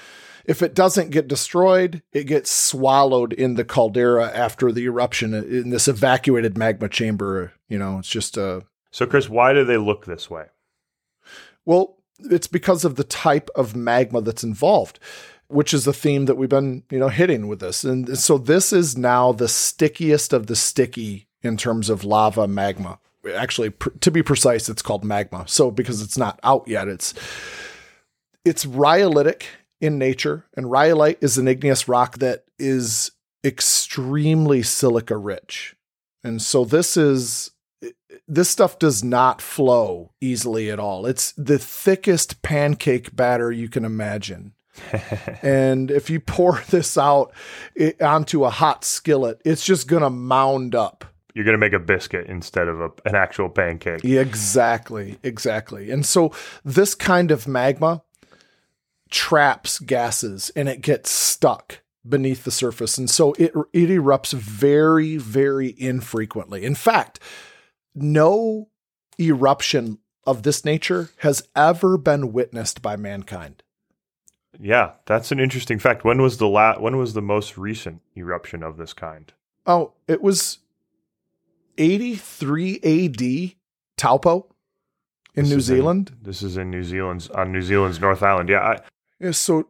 [0.44, 5.70] if it doesn't get destroyed, it gets swallowed in the caldera after the eruption in
[5.70, 7.52] this evacuated magma chamber.
[7.68, 8.64] You know, it's just a.
[8.90, 10.46] So, Chris, why do they look this way?
[11.64, 15.00] Well, it's because of the type of magma that's involved
[15.48, 17.84] which is the theme that we've been, you know, hitting with this.
[17.84, 22.98] And so this is now the stickiest of the sticky in terms of lava magma.
[23.34, 25.44] Actually, pr- to be precise, it's called magma.
[25.46, 27.14] So because it's not out yet, it's
[28.44, 29.44] it's rhyolitic
[29.80, 33.10] in nature, and rhyolite is an igneous rock that is
[33.44, 35.76] extremely silica rich.
[36.22, 37.50] And so this is
[38.26, 41.04] this stuff does not flow easily at all.
[41.06, 44.54] It's the thickest pancake batter you can imagine.
[45.42, 47.32] And if you pour this out
[47.74, 51.04] it, onto a hot skillet, it's just going to mound up.
[51.34, 54.04] You're going to make a biscuit instead of a, an actual pancake.
[54.04, 55.90] Exactly, exactly.
[55.90, 56.32] And so
[56.64, 58.02] this kind of magma
[59.10, 62.98] traps gases and it gets stuck beneath the surface.
[62.98, 66.64] And so it, it erupts very, very infrequently.
[66.64, 67.18] In fact,
[67.96, 68.68] no
[69.18, 73.63] eruption of this nature has ever been witnessed by mankind.
[74.60, 76.04] Yeah, that's an interesting fact.
[76.04, 79.32] When was the la- when was the most recent eruption of this kind?
[79.66, 80.58] Oh, it was
[81.78, 83.54] 83 AD
[83.96, 84.46] Taupo
[85.34, 86.12] in This New is in- Zealand.
[86.22, 88.48] This is in New Zealand's on New Zealand's North Island.
[88.48, 88.80] Yeah, I,
[89.20, 89.68] Yeah, so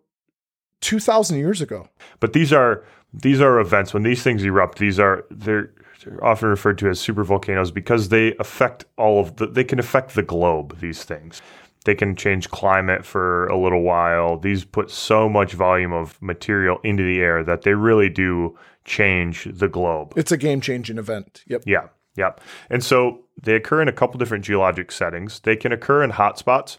[0.81, 1.89] 2000 years ago.
[2.21, 4.79] but these are these are events when these things erupt.
[4.79, 5.73] These are they're,
[6.05, 9.47] they're often referred to as super volcanoes because they affect all of the.
[9.47, 10.81] They can affect the globe.
[10.81, 11.41] These things.
[11.85, 14.39] They can change climate for a little while.
[14.39, 19.49] These put so much volume of material into the air that they really do change
[19.51, 20.13] the globe.
[20.17, 21.43] It's a game-changing event.
[21.47, 21.63] Yep.
[21.67, 22.41] Yeah, Yep.
[22.71, 25.41] And so they occur in a couple different geologic settings.
[25.41, 26.79] They can occur in hotspots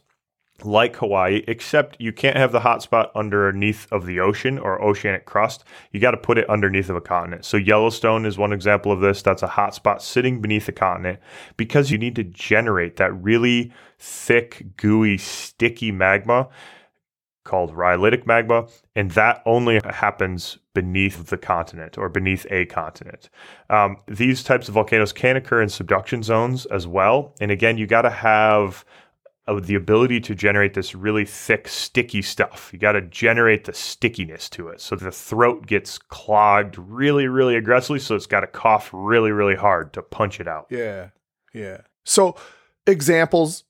[0.64, 5.66] like Hawaii, except you can't have the hotspot underneath of the ocean or oceanic crust.
[5.92, 7.44] You got to put it underneath of a continent.
[7.46, 9.22] So Yellowstone is one example of this.
[9.22, 11.20] That's a hotspot sitting beneath a continent
[11.58, 16.48] because you need to generate that really thick, gooey, sticky magma
[17.44, 23.30] called rhyolitic magma, and that only happens beneath the continent or beneath a continent.
[23.70, 27.36] Um, these types of volcanoes can occur in subduction zones as well.
[27.40, 28.84] And again, you got to have
[29.48, 32.72] uh, the ability to generate this really thick, sticky stuff.
[32.74, 34.82] You got to generate the stickiness to it.
[34.82, 38.00] So the throat gets clogged really, really aggressively.
[38.00, 40.68] So it's got to cough really, really hard to punch it out.
[40.70, 41.10] Yeah.
[41.54, 41.82] Yeah.
[42.06, 42.36] So
[42.88, 43.64] examples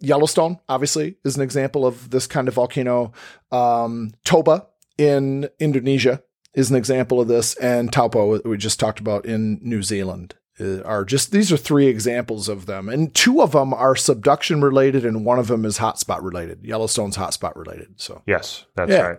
[0.00, 3.12] Yellowstone obviously is an example of this kind of volcano.
[3.52, 6.22] Um, Toba in Indonesia
[6.54, 11.04] is an example of this, and Taupo we just talked about in New Zealand are
[11.04, 15.24] just these are three examples of them, and two of them are subduction related, and
[15.24, 16.64] one of them is hotspot related.
[16.64, 17.94] Yellowstone's hotspot related.
[18.00, 19.00] So Yes, that's Yeah.
[19.00, 19.18] right.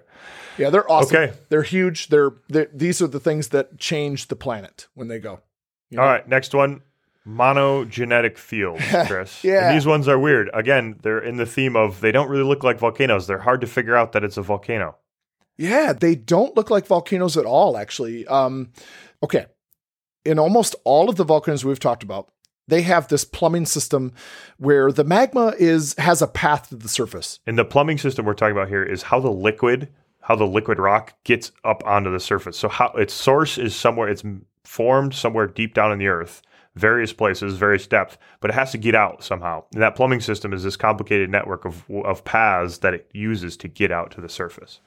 [0.58, 1.16] yeah, they're awesome.
[1.18, 1.34] Okay.
[1.50, 2.08] They're huge.
[2.10, 5.40] They're, they're these are the things that change the planet when they go.
[5.90, 6.04] You know?
[6.04, 6.82] All right, next one.
[7.28, 9.44] Monogenetic fields, Chris.
[9.44, 9.68] Yeah.
[9.68, 10.50] And these ones are weird.
[10.54, 13.28] Again, they're in the theme of they don't really look like volcanoes.
[13.28, 14.98] They're hard to figure out that it's a volcano.
[15.58, 18.26] Yeah, they don't look like volcanoes at all, actually.
[18.26, 18.72] Um,
[19.22, 19.46] okay.
[20.24, 22.32] In almost all of the volcanoes we've talked about,
[22.68, 24.14] they have this plumbing system
[24.58, 27.40] where the magma is has a path to the surface.
[27.46, 29.90] And the plumbing system we're talking about here is how the liquid,
[30.22, 32.58] how the liquid rock gets up onto the surface.
[32.58, 34.24] So how its source is somewhere it's
[34.64, 36.42] formed somewhere deep down in the earth,
[36.76, 39.64] various places, various depth, but it has to get out somehow.
[39.74, 43.68] And that plumbing system is this complicated network of of paths that it uses to
[43.68, 44.80] get out to the surface.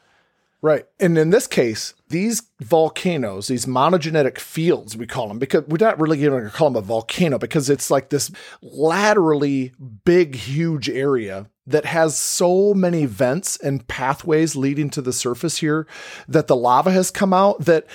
[0.64, 0.86] Right.
[0.98, 6.00] And in this case, these volcanoes, these monogenetic fields, we call them, because we're not
[6.00, 8.30] really going to call them a volcano because it's like this
[8.62, 9.74] laterally
[10.06, 15.86] big, huge area that has so many vents and pathways leading to the surface here
[16.28, 17.86] that the lava has come out that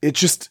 [0.00, 0.48] it just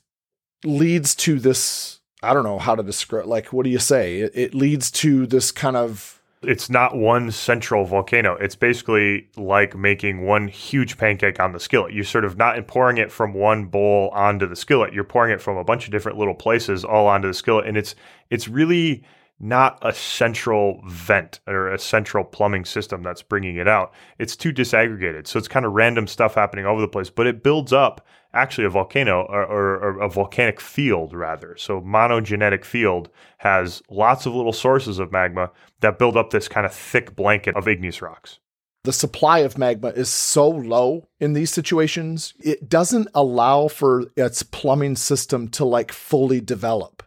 [0.63, 2.01] leads to this.
[2.21, 3.25] I don't know how to describe.
[3.25, 4.19] Like, what do you say?
[4.19, 8.35] It, it leads to this kind of It's not one central volcano.
[8.35, 11.93] It's basically like making one huge pancake on the skillet.
[11.93, 14.93] You're sort of not pouring it from one bowl onto the skillet.
[14.93, 17.77] You're pouring it from a bunch of different little places all onto the skillet, and
[17.77, 17.95] it's
[18.29, 19.03] it's really
[19.39, 23.93] not a central vent or a central plumbing system that's bringing it out.
[24.17, 25.27] It's too disaggregated.
[25.27, 28.05] So it's kind of random stuff happening all over the place, but it builds up
[28.33, 31.55] actually a volcano or, or, a volcanic field rather.
[31.57, 36.65] So monogenetic field has lots of little sources of magma that build up this kind
[36.65, 38.39] of thick blanket of igneous rocks.
[38.83, 44.43] the supply of magma is so low in these situations, it doesn't allow for its
[44.43, 47.03] plumbing system to like fully develop.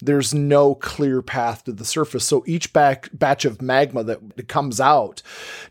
[0.00, 2.24] There's no clear path to the surface.
[2.24, 5.22] So each back, batch of magma that comes out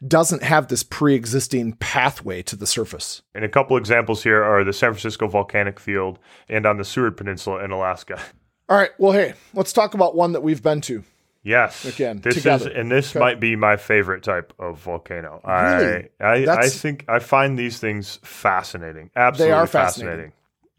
[0.06, 3.22] doesn't have this pre existing pathway to the surface.
[3.36, 6.18] And a couple examples here are the San Francisco volcanic field
[6.50, 8.20] and on the Seward Peninsula in Alaska.
[8.68, 8.90] All right.
[8.98, 11.04] Well, hey, let's talk about one that we've been to.
[11.44, 11.86] Yes.
[11.86, 12.72] Again, this together.
[12.72, 13.20] is and this Okay.
[13.20, 15.40] might be my favorite type of volcano.
[15.46, 16.10] Really?
[16.20, 19.12] I I, I think I find these things fascinating.
[19.16, 20.10] Absolutely they are fascinating.
[20.10, 20.32] fascinating.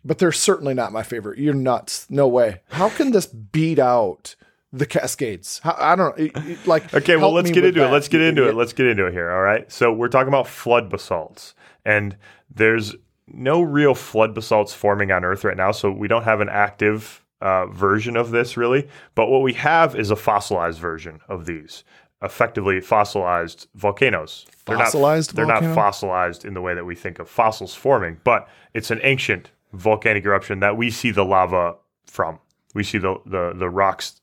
[0.06, 1.38] But they're certainly not my favorite.
[1.38, 2.06] You're nuts.
[2.08, 2.60] No way.
[2.70, 4.36] How can this beat out
[4.72, 5.60] the Cascades?
[5.64, 6.24] How, I don't know.
[6.24, 7.90] It- it- Like, Okay, well let's get into it.
[7.90, 8.44] Let's get into it.
[8.46, 8.56] idiot.
[8.56, 9.30] Let's get into it here.
[9.30, 9.70] All right.
[9.72, 11.54] So we're talking about flood basalts,
[11.84, 12.16] and
[12.54, 12.94] there's
[13.26, 17.24] no real flood basalts forming on Earth right now, so we don't have an active
[17.40, 18.88] uh, version of this really.
[19.16, 21.82] But what we have is a fossilized version of these,
[22.22, 24.46] effectively fossilized volcanoes.
[24.64, 25.74] Fossilized They're not, volcano?
[25.74, 29.00] they're not fossilized in the way that we think of fossils forming, but it's an
[29.02, 32.38] ancient volcanic eruption that we see the lava from.
[32.74, 34.20] We see the the, the rocks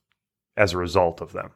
[0.57, 1.51] as a result of them.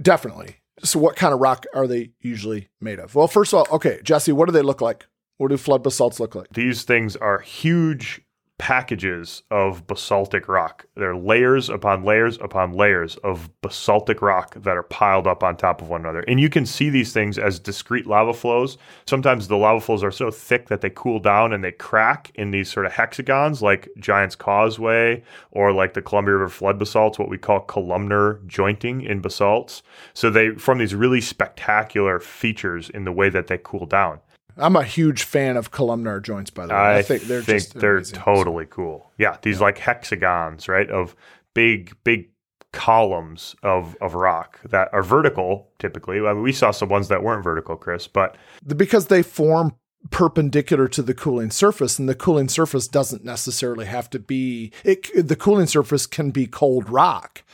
[0.00, 0.56] Definitely.
[0.82, 3.14] So, what kind of rock are they usually made of?
[3.14, 5.06] Well, first of all, okay, Jesse, what do they look like?
[5.36, 6.48] What do flood basalts look like?
[6.52, 8.20] These things are huge
[8.62, 10.86] packages of basaltic rock.
[10.94, 15.82] They're layers upon layers upon layers of basaltic rock that are piled up on top
[15.82, 16.20] of one another.
[16.28, 18.78] And you can see these things as discrete lava flows.
[19.04, 22.52] Sometimes the lava flows are so thick that they cool down and they crack in
[22.52, 27.28] these sort of hexagons, like Giant's Causeway or like the Columbia River flood basalts, what
[27.28, 29.82] we call columnar jointing in basalts.
[30.14, 34.20] So they form these really spectacular features in the way that they cool down.
[34.56, 36.98] I'm a huge fan of columnar joints, by the way.
[36.98, 38.18] I, think they're just they're amazing.
[38.18, 39.10] totally cool.
[39.18, 40.88] Yeah, these like hexagons, right?
[40.90, 41.16] Of
[41.54, 42.30] big, big
[42.72, 45.68] columns of of rock that are vertical.
[45.78, 48.36] Typically, I mean, we saw some ones that weren't vertical, Chris, but
[48.76, 49.74] because they form
[50.10, 55.08] perpendicular to the cooling surface and the cooling surface doesn't necessarily have to be it
[55.14, 57.44] the cooling surface can be cold rock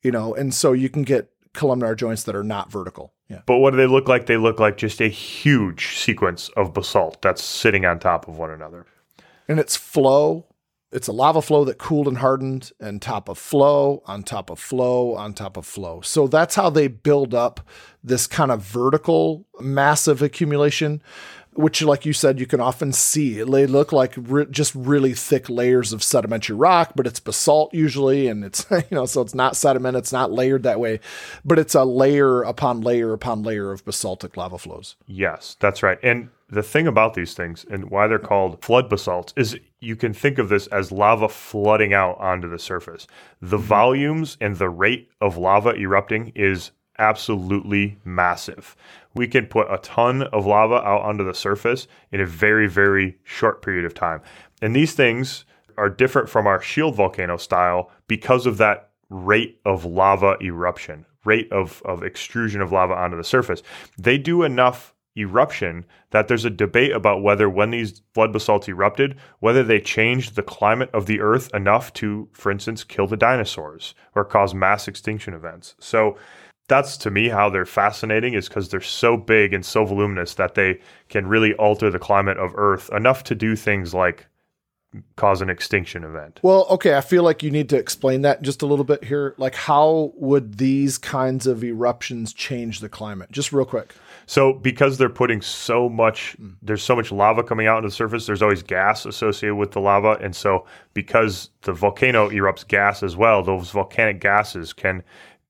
[0.00, 3.58] you know and so you can get columnar joints that are not vertical yeah but
[3.58, 4.26] what do they look like?
[4.26, 8.50] They look like just a huge sequence of basalt that's sitting on top of one
[8.50, 8.86] another.
[9.48, 10.46] and it's flow
[10.90, 14.58] it's a lava flow that cooled and hardened and top of flow on top of
[14.58, 17.60] flow on top of flow so that's how they build up
[18.02, 21.02] this kind of vertical massive accumulation
[21.58, 25.48] which like you said you can often see they look like re- just really thick
[25.48, 29.56] layers of sedimentary rock but it's basalt usually and it's you know so it's not
[29.56, 31.00] sediment it's not layered that way
[31.44, 35.98] but it's a layer upon layer upon layer of basaltic lava flows Yes, that's right.
[36.02, 40.14] And the thing about these things and why they're called flood basalts is you can
[40.14, 43.06] think of this as lava flooding out onto the surface.
[43.40, 43.66] The mm-hmm.
[43.66, 48.76] volumes and the rate of lava erupting is absolutely massive.
[49.14, 53.18] We can put a ton of lava out onto the surface in a very, very
[53.24, 54.20] short period of time.
[54.60, 55.44] And these things
[55.76, 61.50] are different from our shield volcano style because of that rate of lava eruption, rate
[61.52, 63.62] of, of extrusion of lava onto the surface.
[63.96, 69.16] They do enough eruption that there's a debate about whether when these flood basalts erupted,
[69.40, 73.94] whether they changed the climate of the earth enough to, for instance, kill the dinosaurs
[74.14, 75.74] or cause mass extinction events.
[75.80, 76.16] So
[76.68, 80.54] that's to me how they're fascinating is because they're so big and so voluminous that
[80.54, 84.26] they can really alter the climate of earth enough to do things like
[85.16, 86.40] cause an extinction event.
[86.42, 89.34] Well, okay, I feel like you need to explain that just a little bit here.
[89.36, 93.30] Like, how would these kinds of eruptions change the climate?
[93.30, 93.94] Just real quick.
[94.26, 96.50] So because they're putting so much, hmm.
[96.62, 98.26] there's so much lava coming out to the surface.
[98.26, 103.16] There's always gas associated with the lava, and so because the volcano erupts gas as
[103.16, 105.02] well, those volcanic gases can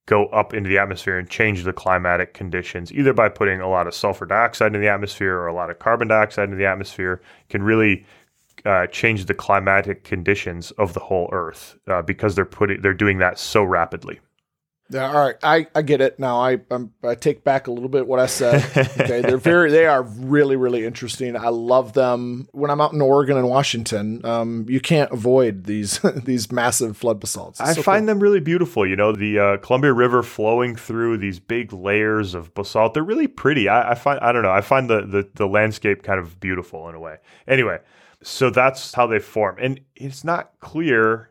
[0.09, 3.86] go up into the atmosphere and change the climatic conditions, either by putting a lot
[3.86, 7.20] of sulfur dioxide in the atmosphere or a lot of carbon dioxide in the atmosphere.
[7.50, 8.06] Can really
[8.64, 13.18] uh, change the climatic conditions of the whole Earth uh, because they're putting they're doing
[13.18, 14.18] that so rapidly.
[14.91, 16.41] Yeah, all right, I, I get it now.
[16.41, 18.64] I I'm, I take back a little bit what I said.
[18.99, 21.36] Okay, they're very they are really really interesting.
[21.36, 22.49] I love them.
[22.53, 27.20] When I'm out in Oregon and Washington, um, you can't avoid these these massive flood
[27.20, 27.61] basalts.
[27.61, 28.86] It's I so find them really beautiful.
[28.86, 32.95] You know, the uh, Columbia River flowing through these big layers of basalt.
[32.95, 33.68] They're really pretty.
[33.68, 34.53] I, I find I don't know.
[34.53, 37.16] I find the, the the landscape kind of beautiful in a way.
[37.47, 37.78] Anyway,
[38.22, 41.30] so that's how they form, and it's not clear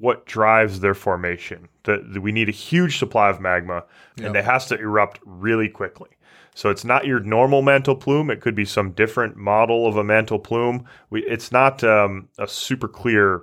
[0.00, 1.68] what drives their formation.
[1.84, 3.84] That we need a huge supply of magma,
[4.16, 6.08] and it has to erupt really quickly.
[6.54, 8.28] So it's not your normal mantle plume.
[8.30, 10.84] It could be some different model of a mantle plume.
[11.08, 13.42] We, it's not um, a super clear.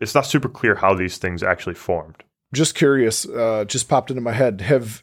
[0.00, 2.24] It's not super clear how these things actually formed.
[2.52, 3.26] just curious.
[3.28, 4.60] Uh, just popped into my head.
[4.62, 5.02] Have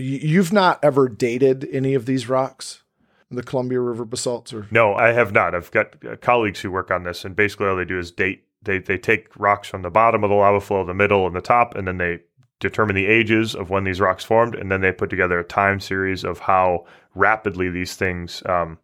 [0.00, 2.84] You've not ever dated any of these rocks,
[3.32, 4.94] the Columbia River basalts, or no?
[4.94, 5.56] I have not.
[5.56, 8.44] I've got uh, colleagues who work on this, and basically all they do is date.
[8.62, 11.40] They they take rocks from the bottom of the lava flow, the middle, and the
[11.40, 12.20] top, and then they
[12.60, 15.80] determine the ages of when these rocks formed, and then they put together a time
[15.80, 16.84] series of how
[17.14, 18.78] rapidly these things um,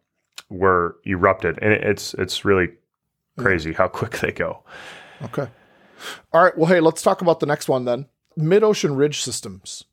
[0.49, 2.69] were erupted, and it's it's really
[3.37, 4.63] crazy how quick they go.
[5.23, 5.47] Okay.
[6.31, 6.57] All right.
[6.57, 8.07] Well, hey, let's talk about the next one then.
[8.35, 9.85] Mid ocean ridge systems.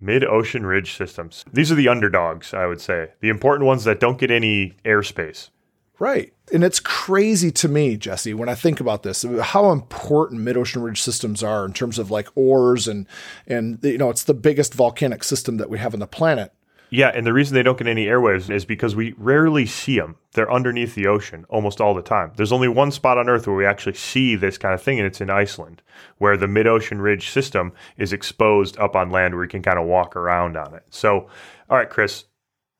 [0.00, 1.44] Mid ocean ridge systems.
[1.52, 3.12] These are the underdogs, I would say.
[3.20, 5.50] The important ones that don't get any airspace.
[5.98, 6.32] Right.
[6.52, 11.00] And it's crazy to me, Jesse, when I think about this, how important mid-ocean ridge
[11.00, 13.06] systems are in terms of like ores and
[13.46, 16.52] and you know, it's the biggest volcanic system that we have on the planet.
[16.90, 20.16] Yeah, and the reason they don't get any airwaves is because we rarely see them.
[20.32, 22.32] They're underneath the ocean almost all the time.
[22.36, 25.06] There's only one spot on Earth where we actually see this kind of thing, and
[25.06, 25.82] it's in Iceland,
[26.18, 29.78] where the mid ocean ridge system is exposed up on land where you can kind
[29.78, 30.84] of walk around on it.
[30.90, 31.28] So,
[31.68, 32.26] all right, Chris,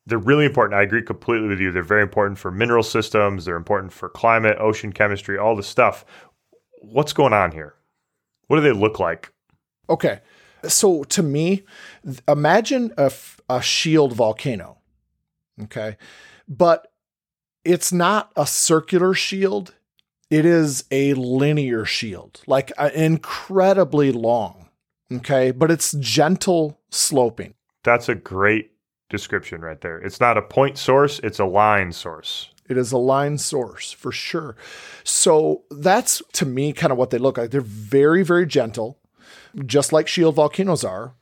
[0.06, 0.78] they're really important.
[0.78, 1.72] I agree completely with you.
[1.72, 6.04] They're very important for mineral systems, they're important for climate, ocean chemistry, all the stuff.
[6.80, 7.74] What's going on here?
[8.46, 9.32] What do they look like?
[9.90, 10.20] Okay.
[10.64, 11.64] So to me,
[12.28, 13.12] imagine a,
[13.48, 14.78] a shield volcano.
[15.62, 15.96] Okay.
[16.48, 16.92] But
[17.64, 19.74] it's not a circular shield,
[20.30, 24.68] it is a linear shield, like uh, incredibly long.
[25.12, 25.50] Okay.
[25.50, 27.54] But it's gentle sloping.
[27.82, 28.70] That's a great
[29.08, 29.98] description right there.
[29.98, 32.50] It's not a point source, it's a line source.
[32.68, 34.56] It is a line source for sure.
[35.04, 37.50] So that's to me kind of what they look like.
[37.50, 38.98] They're very, very gentle
[39.64, 41.14] just like shield volcanoes are,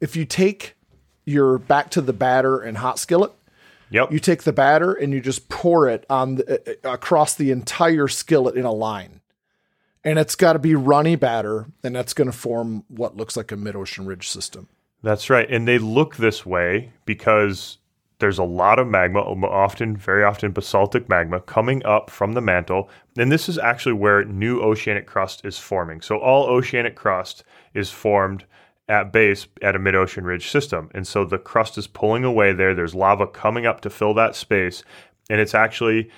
[0.00, 0.74] if you take
[1.24, 3.32] your back to the batter and hot skillet,
[3.90, 4.10] Yep.
[4.10, 8.08] You take the batter and you just pour it on the, uh, across the entire
[8.08, 9.20] skillet in a line.
[10.02, 13.52] And it's got to be runny batter, and that's going to form what looks like
[13.52, 14.68] a mid ocean ridge system.
[15.04, 15.48] That's right.
[15.50, 17.76] And they look this way because
[18.20, 22.88] there's a lot of magma, often, very often basaltic magma, coming up from the mantle.
[23.18, 26.00] And this is actually where new oceanic crust is forming.
[26.00, 27.44] So all oceanic crust
[27.74, 28.46] is formed
[28.88, 30.90] at base at a mid ocean ridge system.
[30.94, 32.74] And so the crust is pulling away there.
[32.74, 34.84] There's lava coming up to fill that space.
[35.28, 36.10] And it's actually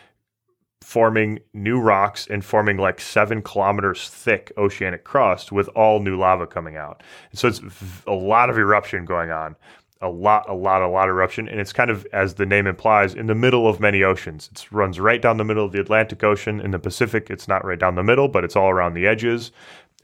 [0.87, 6.47] forming new rocks and forming like seven kilometers thick oceanic crust with all new lava
[6.47, 7.03] coming out.
[7.33, 7.61] And so it's
[8.07, 9.57] a lot of eruption going on.
[10.01, 12.69] A lot, a lot, a lot of eruption, and it's kind of, as the name
[12.69, 14.49] implies, in the middle of many oceans.
[14.53, 16.61] It runs right down the middle of the Atlantic Ocean.
[16.61, 19.51] In the Pacific, it's not right down the middle, but it's all around the edges.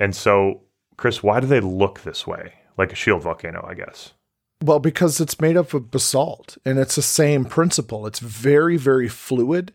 [0.01, 0.62] And so
[0.97, 2.55] Chris, why do they look this way?
[2.76, 4.14] Like a shield volcano, I guess.
[4.62, 8.06] Well, because it's made up of basalt and it's the same principle.
[8.06, 9.72] It's very, very fluid.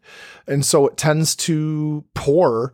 [0.47, 2.71] And so it tends to pour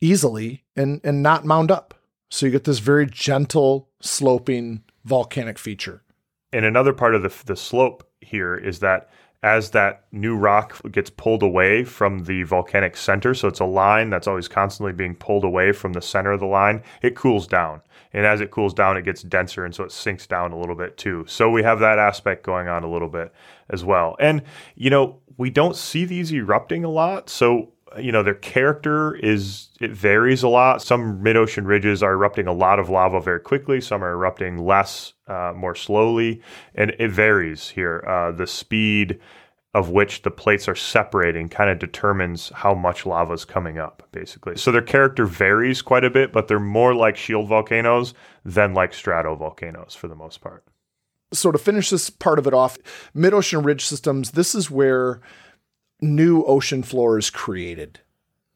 [0.00, 1.94] easily and, and not mound up.
[2.30, 6.02] So you get this very gentle, sloping volcanic feature.
[6.52, 9.08] And another part of the, the slope here is that
[9.42, 14.08] as that new rock gets pulled away from the volcanic center, so it's a line
[14.08, 17.82] that's always constantly being pulled away from the center of the line, it cools down.
[18.14, 20.76] And as it cools down, it gets denser, and so it sinks down a little
[20.76, 21.24] bit too.
[21.28, 23.32] So we have that aspect going on a little bit
[23.68, 24.16] as well.
[24.20, 24.42] And,
[24.76, 27.28] you know, we don't see these erupting a lot.
[27.28, 32.46] So you know their character is it varies a lot some mid-ocean ridges are erupting
[32.46, 36.42] a lot of lava very quickly some are erupting less uh, more slowly
[36.74, 39.20] and it varies here uh, the speed
[39.74, 44.02] of which the plates are separating kind of determines how much lava is coming up
[44.12, 48.14] basically so their character varies quite a bit but they're more like shield volcanoes
[48.44, 50.64] than like stratovolcanoes for the most part
[51.32, 52.78] so to finish this part of it off
[53.12, 55.20] mid-ocean ridge systems this is where
[56.04, 58.00] new ocean floor is created.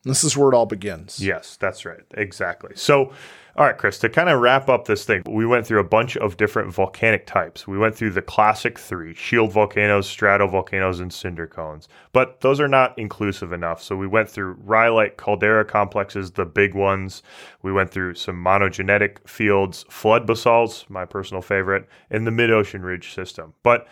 [0.04, 1.20] This is where it all begins.
[1.20, 2.02] Yes, that's right.
[2.14, 2.72] Exactly.
[2.74, 3.12] So,
[3.58, 6.16] all right, Chris, to kind of wrap up this thing, we went through a bunch
[6.16, 7.66] of different volcanic types.
[7.66, 11.88] We went through the classic three shield volcanoes, stratovolcanoes, and cinder cones.
[12.12, 13.82] But those are not inclusive enough.
[13.82, 17.24] So, we went through rhyolite caldera complexes, the big ones.
[17.62, 22.82] We went through some monogenetic fields, flood basalts, my personal favorite, and the mid ocean
[22.82, 23.54] ridge system.
[23.64, 23.88] But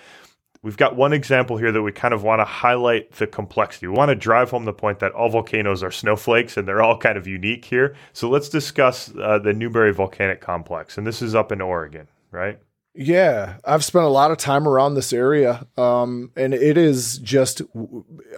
[0.66, 3.86] We've got one example here that we kind of want to highlight the complexity.
[3.86, 6.98] We want to drive home the point that all volcanoes are snowflakes and they're all
[6.98, 7.94] kind of unique here.
[8.12, 10.98] So let's discuss uh, the Newberry Volcanic Complex.
[10.98, 12.58] And this is up in Oregon, right?
[12.96, 17.62] Yeah, I've spent a lot of time around this area, um, and it is just,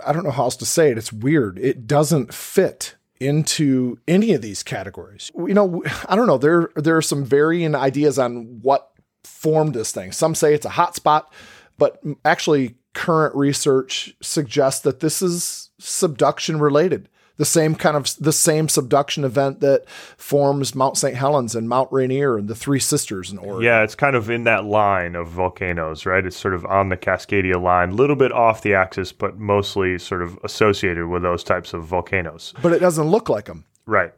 [0.06, 0.98] I don't know how else to say it.
[0.98, 1.58] It's weird.
[1.58, 5.30] It doesn't fit into any of these categories.
[5.34, 6.36] You know, I don't know.
[6.36, 8.90] There, there are some varying ideas on what
[9.24, 10.12] formed this thing.
[10.12, 11.32] Some say it's a hot spot.
[11.78, 17.08] But actually, current research suggests that this is subduction related.
[17.36, 21.14] the same kind of the same subduction event that forms Mount St.
[21.14, 23.62] Helens and Mount Rainier and the Three Sisters in Oregon.
[23.62, 26.26] Yeah, it's kind of in that line of volcanoes, right?
[26.26, 29.98] It's sort of on the Cascadia line, a little bit off the axis, but mostly
[30.00, 32.54] sort of associated with those types of volcanoes.
[32.60, 34.12] But it doesn't look like them Right.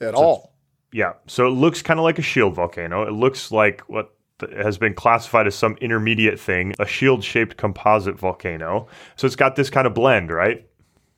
[0.00, 0.54] at all.
[0.90, 1.12] Yeah.
[1.26, 3.02] So it looks kind of like a shield volcano.
[3.02, 4.14] It looks like what
[4.52, 8.86] has been classified as some intermediate thing, a shield shaped composite volcano.
[9.16, 10.66] So it's got this kind of blend, right?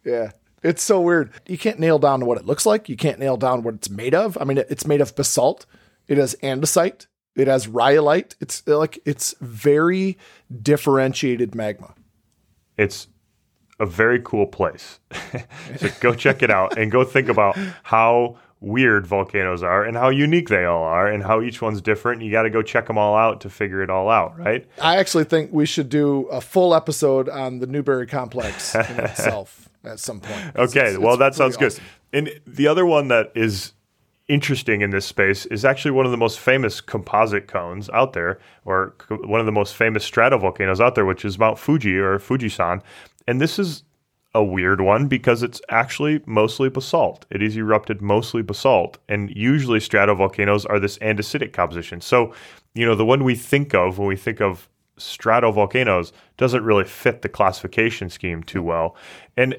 [0.04, 0.30] Yeah.
[0.62, 1.30] It's so weird.
[1.46, 2.88] You can't nail down what it looks like.
[2.88, 4.36] You can't nail down what it's made of.
[4.40, 5.66] I mean, it's made of basalt.
[6.08, 7.06] It has andesite.
[7.36, 8.34] It has rhyolite.
[8.40, 10.16] It's like it's very
[10.62, 11.94] differentiated magma.
[12.78, 13.08] It's
[13.78, 15.00] a very cool place.
[15.76, 20.08] so go check it out and go think about how weird volcanoes are and how
[20.08, 22.20] unique they all are and how each one's different.
[22.22, 24.66] You got to go check them all out to figure it all out, right?
[24.82, 29.68] I actually think we should do a full episode on the Newberry complex in itself
[29.84, 30.40] at some point.
[30.48, 31.72] It's- Okay, it's- well it's that sounds good.
[31.72, 31.84] awesome.
[32.12, 33.72] And the other one that is
[34.28, 38.40] interesting in this space is actually one of the most famous composite cones out there,
[38.64, 42.18] or co- one of the most famous stratovolcanoes out there, which is Mount Fuji or
[42.18, 42.82] Fujisan.
[43.28, 43.84] And this is
[44.36, 47.24] a weird one because it's actually mostly basalt.
[47.30, 52.02] It is erupted mostly basalt, and usually stratovolcanoes are this andesitic composition.
[52.02, 52.34] So,
[52.74, 54.68] you know, the one we think of when we think of
[54.98, 58.94] stratovolcanoes doesn't really fit the classification scheme too well.
[59.38, 59.56] And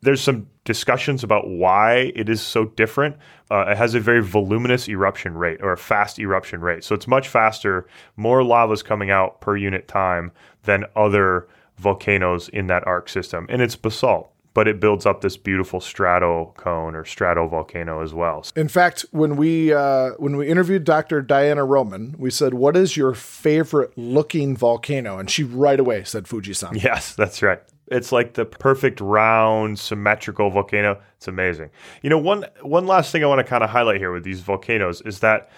[0.00, 3.16] there's some discussions about why it is so different.
[3.52, 6.82] Uh, it has a very voluminous eruption rate or a fast eruption rate.
[6.82, 7.86] So it's much faster,
[8.16, 10.32] more lava's coming out per unit time
[10.64, 11.46] than other
[11.82, 13.46] volcanoes in that arc system.
[13.50, 18.44] And it's basalt, but it builds up this beautiful strato cone or stratovolcano as well.
[18.56, 21.20] In fact, when we uh, when we interviewed Dr.
[21.20, 26.24] Diana Roman, we said, "What is your favorite looking volcano?" And she right away said
[26.24, 26.82] Fujisan.
[26.82, 27.60] Yes, that's right.
[27.88, 31.00] It's like the perfect round symmetrical volcano.
[31.16, 31.70] It's amazing.
[32.02, 34.40] You know, one one last thing I want to kind of highlight here with these
[34.40, 35.50] volcanoes is that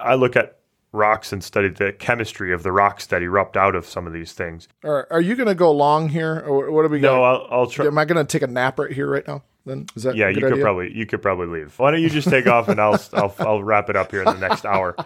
[0.00, 0.58] I look at
[0.92, 4.32] rocks and study the chemistry of the rocks that erupt out of some of these
[4.32, 4.68] things.
[4.84, 7.24] Are, are you going to go long here, or what are we No, going?
[7.24, 7.86] I'll, I'll try.
[7.86, 9.42] Am I going to take a nap right here right now?
[9.64, 10.62] Then is that Yeah, you could idea?
[10.64, 11.78] probably you could probably leave.
[11.78, 14.26] Why don't you just take off and I'll, I'll I'll wrap it up here in
[14.26, 14.96] the next hour.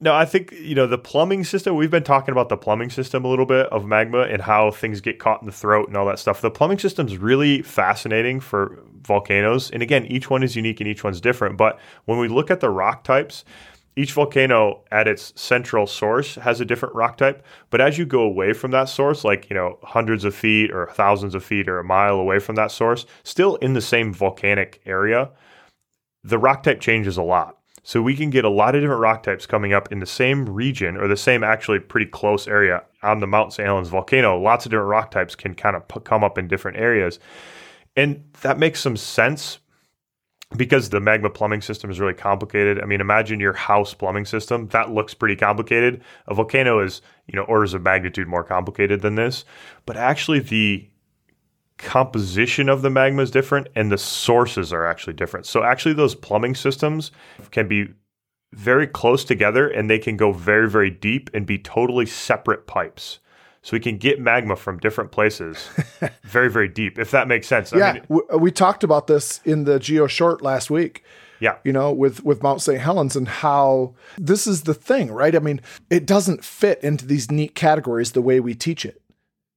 [0.00, 1.76] No, I think you know the plumbing system.
[1.76, 5.00] We've been talking about the plumbing system a little bit of magma and how things
[5.00, 6.40] get caught in the throat and all that stuff.
[6.40, 10.88] The plumbing system is really fascinating for volcanoes, and again, each one is unique and
[10.88, 11.56] each one's different.
[11.56, 13.44] But when we look at the rock types,
[13.96, 17.44] each volcano at its central source has a different rock type.
[17.70, 20.90] But as you go away from that source, like, you know, hundreds of feet or
[20.92, 24.82] thousands of feet or a mile away from that source, still in the same volcanic
[24.84, 25.30] area,
[26.22, 27.56] the rock type changes a lot.
[27.82, 30.44] So we can get a lot of different rock types coming up in the same
[30.46, 33.64] region or the same actually pretty close area on the Mount St.
[33.64, 34.38] Helens volcano.
[34.38, 37.20] Lots of different rock types can kind of come up in different areas.
[37.94, 39.60] And that makes some sense
[40.56, 42.80] because the magma plumbing system is really complicated.
[42.80, 44.68] I mean, imagine your house plumbing system.
[44.68, 46.02] That looks pretty complicated.
[46.28, 49.44] A volcano is, you know, orders of magnitude more complicated than this.
[49.86, 50.88] But actually the
[51.78, 55.46] composition of the magma is different and the sources are actually different.
[55.46, 57.10] So actually those plumbing systems
[57.50, 57.88] can be
[58.52, 63.18] very close together and they can go very very deep and be totally separate pipes.
[63.66, 65.68] So we can get magma from different places
[66.22, 67.72] very very deep if that makes sense.
[67.72, 71.02] I Yeah, mean, w- we talked about this in the Geo Short last week.
[71.40, 71.56] yeah.
[71.64, 72.80] you know, with with Mount St.
[72.80, 75.34] Helens and how this is the thing, right?
[75.34, 75.60] I mean,
[75.90, 79.02] it doesn't fit into these neat categories the way we teach it.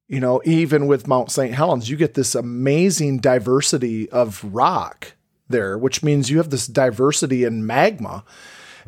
[0.08, 1.54] You know, even with Mount St.
[1.54, 5.14] Helens, you get this amazing diversity of rock
[5.48, 8.24] there, which means you have this diversity in magma,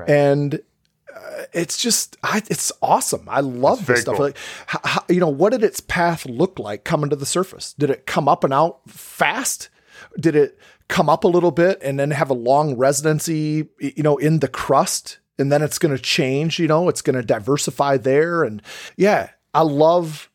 [0.08, 0.58] and uh,
[1.54, 3.28] it's just, I, it's awesome.
[3.28, 4.16] I love this stuff.
[4.18, 4.26] cool.
[4.26, 4.38] Like,
[5.10, 7.74] you know, what did its path look like coming to the surface?
[7.74, 9.70] Did it come up and out fast?
[10.20, 10.58] Did it
[10.88, 14.48] come up a little bit and then have a long residency, you know, in the
[14.48, 15.20] crust?
[15.38, 18.44] And then it's going to change, you know, it's going to diversify there.
[18.44, 18.62] And
[18.96, 20.30] yeah, I love,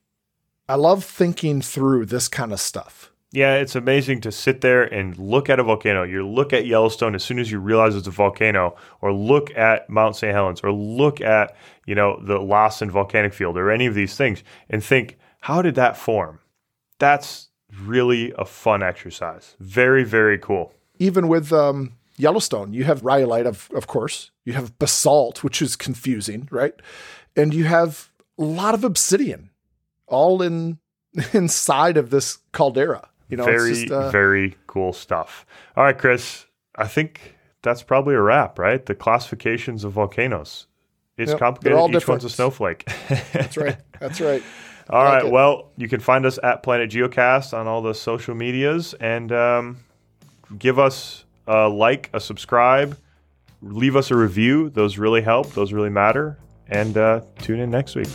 [0.69, 3.13] I love thinking through this kind of stuff.
[3.33, 6.05] Yeah, it's amazing to sit there and look at a volcano.
[6.05, 9.91] You look at Yellowstone as soon as you realize it's a volcano, or look at
[9.91, 10.33] Mount St.
[10.33, 11.57] Helens, or look at,
[11.87, 15.75] you know, the Lassen volcanic field, or any of these things, and think, how did
[15.75, 16.39] that form?
[16.99, 17.51] That's
[17.83, 19.57] really a fun exercise.
[19.59, 20.73] Very, very cool.
[20.99, 24.31] Even with um, Yellowstone, you have rhyolite, of, of course.
[24.45, 26.75] You have basalt, which is confusing, right?
[27.35, 29.51] And you have a lot of obsidian
[30.07, 30.79] all in
[31.33, 33.09] inside of this caldera.
[33.29, 35.45] You know, very, it's just, uh, very cool stuff.
[35.77, 36.47] All right, Chris,
[36.77, 38.85] I think that's probably a wrap, right?
[38.85, 40.67] The classifications of volcanoes.
[41.17, 41.79] It's Yep, complicated.
[41.79, 42.23] Each different.
[42.23, 42.85] one's a snowflake.
[43.33, 43.77] that's right.
[44.01, 44.43] That's right.
[44.91, 45.25] All like right.
[45.25, 45.33] it.
[45.33, 49.79] Well, you can find us at Planet Geocast on all the social medias, and um,
[50.59, 52.97] give us a like, a subscribe,
[53.63, 54.69] leave us a review.
[54.71, 55.53] Those really help.
[55.55, 56.39] Those really matter.
[56.69, 58.09] And uh, tune in next week.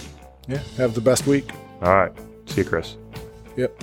[0.48, 0.60] Yeah.
[0.78, 1.50] Have the best week.
[1.82, 2.12] All right.
[2.46, 2.96] See you, Chris.
[3.58, 3.82] Yep.